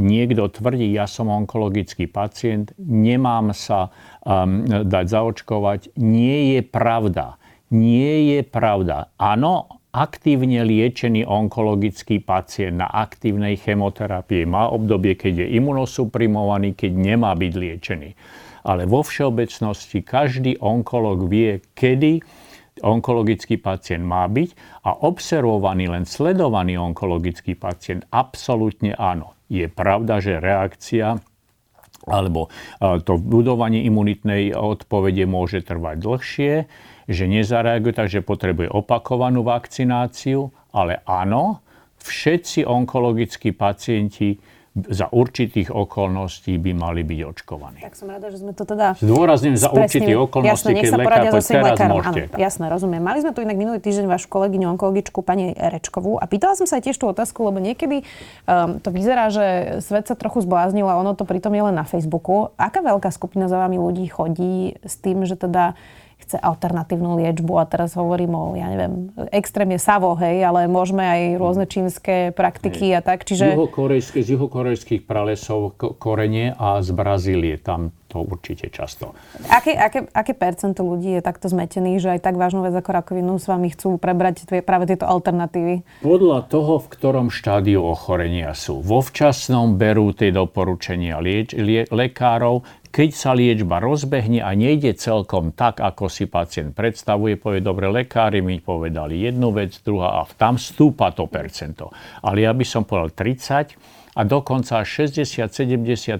niekto 0.00 0.48
tvrdí, 0.48 0.88
ja 0.96 1.04
som 1.04 1.28
onkologický 1.28 2.08
pacient, 2.08 2.72
nemám 2.80 3.52
sa 3.52 3.92
dať 4.84 5.04
zaočkovať, 5.04 5.96
nie 6.00 6.56
je 6.56 6.60
pravda. 6.64 7.36
Nie 7.70 8.36
je 8.36 8.40
pravda. 8.42 9.14
Áno, 9.14 9.79
aktívne 9.90 10.62
liečený 10.62 11.26
onkologický 11.26 12.22
pacient 12.22 12.78
na 12.78 12.86
aktívnej 12.86 13.58
chemoterapii 13.58 14.46
má 14.46 14.70
obdobie, 14.70 15.18
keď 15.18 15.46
je 15.46 15.46
imunosuprimovaný, 15.58 16.78
keď 16.78 16.92
nemá 16.94 17.34
byť 17.34 17.52
liečený. 17.54 18.10
Ale 18.62 18.86
vo 18.86 19.02
všeobecnosti 19.02 20.04
každý 20.06 20.60
onkolog 20.62 21.26
vie, 21.26 21.58
kedy 21.74 22.22
onkologický 22.80 23.58
pacient 23.60 24.04
má 24.06 24.24
byť 24.30 24.82
a 24.86 25.04
observovaný, 25.04 25.90
len 25.90 26.04
sledovaný 26.06 26.78
onkologický 26.78 27.58
pacient 27.58 28.06
absolútne 28.14 28.94
áno. 28.96 29.36
Je 29.50 29.66
pravda, 29.66 30.22
že 30.22 30.38
reakcia 30.38 31.18
alebo 32.08 32.48
to 32.80 33.20
budovanie 33.20 33.84
imunitnej 33.84 34.56
odpovede 34.56 35.28
môže 35.28 35.60
trvať 35.60 36.00
dlhšie, 36.00 36.52
že 37.10 37.26
nezareaguje, 37.26 37.90
takže 37.90 38.22
potrebuje 38.22 38.70
opakovanú 38.70 39.42
vakcináciu, 39.42 40.54
ale 40.70 41.02
áno, 41.02 41.58
všetci 41.98 42.62
onkologickí 42.62 43.50
pacienti 43.50 44.38
za 44.70 45.10
určitých 45.10 45.74
okolností 45.74 46.54
by 46.54 46.72
mali 46.78 47.02
byť 47.02 47.20
očkovaní. 47.26 47.82
Tak 47.82 47.98
som 47.98 48.06
rada, 48.06 48.30
že 48.30 48.38
sme 48.38 48.54
to 48.54 48.62
teda... 48.62 48.94
Zdôrazním 49.02 49.58
za 49.58 49.74
určitých 49.74 50.30
okolností, 50.30 50.70
keď 50.70 50.94
lekár 50.94 51.26
povedal, 51.26 51.42
teraz 51.42 51.50
lekárom. 51.50 51.90
môžete. 51.98 52.20
Áno, 52.30 52.38
jasné, 52.38 52.64
rozumiem. 52.70 53.02
Mali 53.02 53.18
sme 53.18 53.34
tu 53.34 53.42
inak 53.42 53.58
minulý 53.58 53.82
týždeň 53.82 54.06
vašu 54.06 54.30
kolegyňu 54.30 54.70
onkologičku 54.78 55.26
pani 55.26 55.50
Rečkovú 55.58 56.22
a 56.22 56.24
pýtala 56.30 56.54
som 56.54 56.70
sa 56.70 56.78
aj 56.78 56.86
tiež 56.86 57.02
tú 57.02 57.10
otázku, 57.10 57.42
lebo 57.42 57.58
niekedy 57.58 58.06
um, 58.46 58.78
to 58.78 58.94
vyzerá, 58.94 59.34
že 59.34 59.46
svet 59.82 60.06
sa 60.06 60.14
trochu 60.14 60.46
zbláznil 60.46 60.86
a 60.86 61.02
ono 61.02 61.18
to 61.18 61.26
pritom 61.26 61.50
je 61.50 61.66
len 61.66 61.74
na 61.74 61.82
Facebooku. 61.82 62.54
Aká 62.54 62.78
veľká 62.78 63.10
skupina 63.10 63.50
za 63.50 63.58
vami 63.58 63.74
ľudí 63.74 64.06
chodí 64.06 64.78
s 64.86 64.94
tým, 65.02 65.26
že 65.26 65.34
teda 65.34 65.74
chce 66.30 66.38
alternatívnu 66.38 67.18
liečbu 67.18 67.58
a 67.58 67.66
teraz 67.66 67.98
hovorím 67.98 68.38
o, 68.38 68.54
ja 68.54 68.70
neviem, 68.70 69.10
extrémne 69.34 69.82
savo, 69.82 70.14
hej, 70.14 70.46
ale 70.46 70.70
môžeme 70.70 71.02
aj 71.02 71.20
rôzne 71.42 71.66
čínske 71.66 72.30
praktiky 72.38 72.94
hej. 72.94 72.98
a 72.98 73.00
tak, 73.02 73.26
čiže... 73.26 73.50
Z 73.50 74.30
juhokorejských 74.30 75.02
pralesov 75.10 75.74
korene 75.98 76.54
a 76.54 76.78
z 76.86 76.94
Brazílie, 76.94 77.58
tam 77.58 77.90
to 78.10 78.26
určite 78.26 78.74
často. 78.74 79.14
Aké, 79.46 79.78
aké, 79.78 80.02
aké 80.10 80.34
percento 80.34 80.82
ľudí 80.82 81.14
je 81.14 81.22
takto 81.22 81.46
zmetených, 81.46 82.02
že 82.02 82.08
aj 82.18 82.20
tak 82.26 82.34
vážnu 82.34 82.66
vec 82.66 82.74
ako 82.74 82.90
rakovinu 82.90 83.38
s 83.38 83.46
vami 83.46 83.70
chcú 83.70 84.02
prebrať 84.02 84.46
práve 84.66 84.90
tieto 84.90 85.06
alternatívy? 85.06 86.02
Podľa 86.02 86.50
toho, 86.50 86.82
v 86.82 86.90
ktorom 86.90 87.30
štádiu 87.30 87.86
ochorenia 87.86 88.50
sú. 88.58 88.82
Vo 88.82 88.98
včasnom 88.98 89.78
berú 89.78 90.10
tie 90.10 90.34
doporučenia 90.34 91.22
lieč, 91.22 91.54
lie, 91.54 91.86
lekárov, 91.86 92.66
keď 92.90 93.10
sa 93.14 93.30
liečba 93.38 93.78
rozbehne 93.78 94.42
a 94.42 94.50
nejde 94.50 94.98
celkom 94.98 95.54
tak, 95.54 95.78
ako 95.78 96.10
si 96.10 96.26
pacient 96.26 96.74
predstavuje, 96.74 97.38
povie, 97.38 97.62
dobre, 97.62 97.86
lekári 97.86 98.42
mi 98.42 98.58
povedali 98.58 99.30
jednu 99.30 99.54
vec, 99.54 99.78
druhá 99.86 100.18
a 100.18 100.26
tam 100.26 100.58
stúpa 100.58 101.14
to 101.14 101.30
percento. 101.30 101.94
Ale 102.26 102.42
ja 102.42 102.50
by 102.50 102.66
som 102.66 102.82
povedal 102.82 103.14
30, 103.14 103.99
a 104.10 104.26
dokonca 104.26 104.82
60-70% 104.82 106.18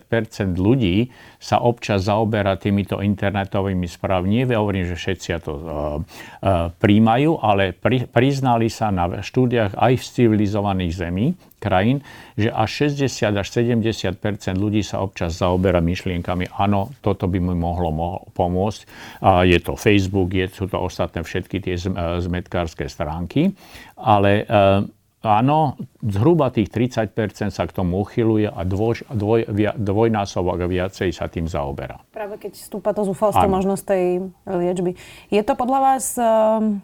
ľudí 0.55 1.11
sa 1.43 1.59
občas 1.59 2.07
zaoberá 2.07 2.55
týmito 2.55 3.03
internetovými 3.03 3.91
správami. 3.91 4.43
Nie 4.43 4.45
hovorím, 4.55 4.87
že 4.87 4.95
všetci 4.95 5.29
to 5.43 5.53
uh, 5.53 5.61
uh, 5.61 6.71
príjmajú, 6.79 7.43
ale 7.43 7.75
pri, 7.75 8.07
priznali 8.07 8.71
sa 8.71 8.95
na 8.95 9.19
štúdiách 9.19 9.75
aj 9.75 9.93
v 9.99 10.05
civilizovaných 10.07 10.93
zemí, 10.95 11.27
krajín, 11.61 12.01
že 12.39 12.49
až 12.49 12.95
60 12.95 13.37
až 13.37 13.47
70% 13.53 14.17
ľudí 14.57 14.81
sa 14.81 15.05
občas 15.05 15.37
zaoberá 15.37 15.83
myšlienkami, 15.85 16.49
áno, 16.57 16.95
toto 17.05 17.29
by 17.29 17.37
mi 17.37 17.53
mohlo, 17.53 17.93
mohlo 17.93 18.31
pomôcť. 18.33 18.81
A 19.21 19.45
je 19.45 19.59
to 19.61 19.77
Facebook, 19.77 20.33
je, 20.33 20.49
sú 20.49 20.71
to 20.71 20.81
ostatné 20.81 21.21
všetky 21.21 21.61
tie 21.61 21.77
zmetkárske 22.23 22.89
stránky, 22.89 23.53
ale 23.99 24.47
uh, 24.49 24.87
Áno, 25.21 25.77
zhruba 26.01 26.49
tých 26.49 26.73
30% 26.73 27.53
sa 27.53 27.69
k 27.69 27.77
tomu 27.77 28.01
uchyluje 28.01 28.49
a 28.49 28.65
dvoj, 28.65 29.05
dvoj, 29.13 29.41
dvojnásobok 29.77 30.65
viacej 30.65 31.13
sa 31.13 31.29
tým 31.29 31.45
zaoberá. 31.45 32.01
Práve 32.09 32.41
keď 32.41 32.57
stúpa 32.57 32.97
to 32.97 33.05
zúfalstvo 33.05 33.45
možnosť 33.45 33.83
tej 33.85 34.05
liečby. 34.49 34.97
Je 35.29 35.45
to 35.45 35.53
podľa 35.61 35.79
vás, 35.85 36.17
ehm, 36.17 36.81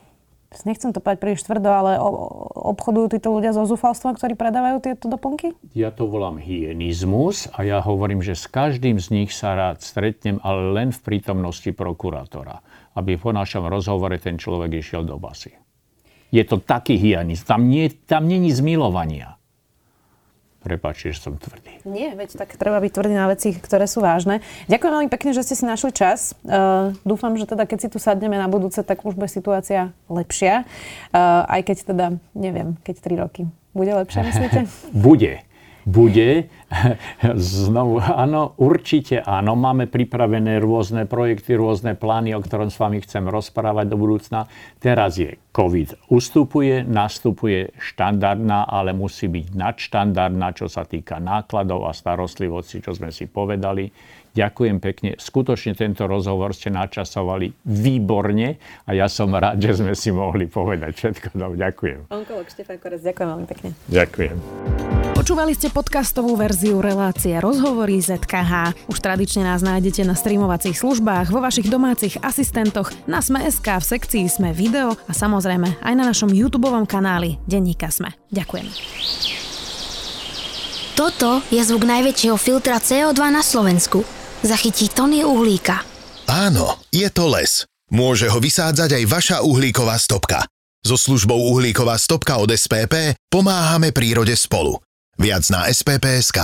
nechcem 0.68 0.92
to 0.92 1.00
povedať 1.00 1.24
príliš 1.24 1.48
tvrdo, 1.48 1.64
ale 1.64 1.96
obchodujú 2.76 3.16
títo 3.16 3.32
ľudia 3.32 3.56
so 3.56 3.64
zúfalstvom, 3.64 4.20
ktorí 4.20 4.36
predávajú 4.36 4.84
tieto 4.84 5.08
doplnky? 5.08 5.56
Ja 5.72 5.88
to 5.88 6.04
volám 6.04 6.36
hyenizmus 6.36 7.48
a 7.56 7.64
ja 7.64 7.80
hovorím, 7.80 8.20
že 8.20 8.36
s 8.36 8.44
každým 8.52 9.00
z 9.00 9.16
nich 9.16 9.32
sa 9.32 9.56
rád 9.56 9.80
stretnem, 9.80 10.44
ale 10.44 10.76
len 10.76 10.92
v 10.92 11.00
prítomnosti 11.00 11.72
prokurátora. 11.72 12.60
Aby 13.00 13.16
po 13.16 13.32
našom 13.32 13.64
rozhovore 13.64 14.20
ten 14.20 14.36
človek 14.36 14.76
išiel 14.76 15.08
do 15.08 15.16
basy. 15.16 15.56
Je 16.34 16.42
to 16.42 16.58
taký 16.58 16.98
hyanizm. 16.98 17.46
Tam, 17.46 17.60
nie, 17.70 17.90
tam 18.06 18.26
není 18.26 18.50
zmilovania. 18.50 19.36
Prepačte, 20.66 21.14
že 21.14 21.22
som 21.22 21.38
tvrdý. 21.38 21.78
Nie, 21.86 22.18
veď 22.18 22.42
tak 22.42 22.58
treba 22.58 22.82
byť 22.82 22.90
tvrdý 22.90 23.14
na 23.14 23.30
veci, 23.30 23.54
ktoré 23.54 23.86
sú 23.86 24.02
vážne. 24.02 24.42
Ďakujem 24.66 24.92
veľmi 24.98 25.10
pekne, 25.14 25.30
že 25.30 25.46
ste 25.46 25.54
si 25.54 25.62
našli 25.62 25.94
čas. 25.94 26.34
Uh, 26.42 26.90
dúfam, 27.06 27.38
že 27.38 27.46
teda 27.46 27.70
keď 27.70 27.86
si 27.86 27.88
tu 27.94 28.02
sadneme 28.02 28.34
na 28.34 28.50
budúce, 28.50 28.82
tak 28.82 29.06
už 29.06 29.14
bude 29.14 29.30
situácia 29.30 29.94
lepšia. 30.10 30.66
Uh, 31.14 31.46
aj 31.46 31.70
keď 31.70 31.76
teda, 31.94 32.06
neviem, 32.34 32.74
keď 32.82 32.98
3 32.98 33.22
roky. 33.22 33.42
Bude 33.78 33.94
lepšia, 33.94 34.26
myslíte? 34.26 34.66
bude 35.06 35.46
bude. 35.86 36.50
Znovu, 37.38 38.02
áno, 38.02 38.58
určite 38.58 39.22
áno. 39.22 39.54
Máme 39.54 39.86
pripravené 39.86 40.58
rôzne 40.58 41.06
projekty, 41.06 41.54
rôzne 41.54 41.94
plány, 41.94 42.34
o 42.34 42.42
ktorom 42.42 42.74
s 42.74 42.76
vami 42.82 42.98
chcem 43.06 43.22
rozprávať 43.30 43.86
do 43.86 43.96
budúcna. 43.96 44.50
Teraz 44.82 45.14
je 45.14 45.38
COVID. 45.54 46.10
Ustupuje, 46.10 46.82
nastupuje 46.82 47.70
štandardná, 47.78 48.66
ale 48.66 48.90
musí 48.90 49.30
byť 49.30 49.46
nadštandardná, 49.54 50.58
čo 50.58 50.66
sa 50.66 50.82
týka 50.82 51.22
nákladov 51.22 51.86
a 51.86 51.94
starostlivosti, 51.94 52.82
čo 52.82 52.90
sme 52.90 53.14
si 53.14 53.30
povedali. 53.30 53.88
Ďakujem 54.36 54.76
pekne. 54.84 55.10
Skutočne 55.16 55.72
tento 55.72 56.04
rozhovor 56.04 56.52
ste 56.52 56.68
načasovali 56.68 57.56
výborne 57.64 58.60
a 58.84 58.92
ja 58.92 59.08
som 59.08 59.32
rád, 59.32 59.64
že 59.64 59.80
sme 59.80 59.96
si 59.96 60.12
mohli 60.12 60.44
povedať 60.44 60.92
všetko. 60.92 61.40
No, 61.40 61.56
ďakujem. 61.56 62.12
Onkolog 62.12 62.44
Štefan 62.52 62.76
Korec, 62.76 63.00
ďakujem 63.00 63.28
veľmi 63.32 63.46
pekne. 63.48 63.68
Ďakujem. 63.88 64.95
Počúvali 65.26 65.58
ste 65.58 65.74
podcastovú 65.74 66.38
verziu 66.38 66.78
relácie 66.78 67.34
Rozhovory 67.42 67.98
ZKH. 67.98 68.86
Už 68.86 69.02
tradične 69.02 69.42
nás 69.42 69.58
nájdete 69.58 70.06
na 70.06 70.14
streamovacích 70.14 70.78
službách, 70.78 71.34
vo 71.34 71.42
vašich 71.42 71.66
domácich 71.66 72.14
asistentoch, 72.22 72.94
na 73.10 73.18
Sme.sk, 73.18 73.66
v 73.66 73.82
sekcii 73.82 74.30
Sme 74.30 74.54
video 74.54 74.94
a 74.94 75.10
samozrejme 75.10 75.82
aj 75.82 75.94
na 75.98 76.06
našom 76.06 76.30
YouTube 76.30 76.70
kanáli 76.86 77.42
Denníka 77.42 77.90
Sme. 77.90 78.14
Ďakujem. 78.30 78.70
Toto 80.94 81.42
je 81.50 81.58
zvuk 81.58 81.82
najväčšieho 81.82 82.38
filtra 82.38 82.78
CO2 82.78 83.18
na 83.26 83.42
Slovensku 83.42 84.06
zachytí 84.46 84.86
tony 84.94 85.26
uhlíka. 85.26 85.82
Áno, 86.30 86.78
je 86.94 87.10
to 87.10 87.26
les. 87.26 87.66
Môže 87.90 88.30
ho 88.30 88.38
vysádzať 88.38 89.02
aj 89.02 89.04
vaša 89.10 89.36
uhlíková 89.42 89.98
stopka. 89.98 90.46
So 90.86 90.94
službou 90.94 91.50
uhlíková 91.50 91.98
stopka 91.98 92.38
od 92.38 92.54
SPP 92.54 93.18
pomáhame 93.26 93.90
prírode 93.90 94.38
spolu. 94.38 94.78
Viac 95.18 95.50
na 95.50 95.66
spp.sk. 95.72 96.38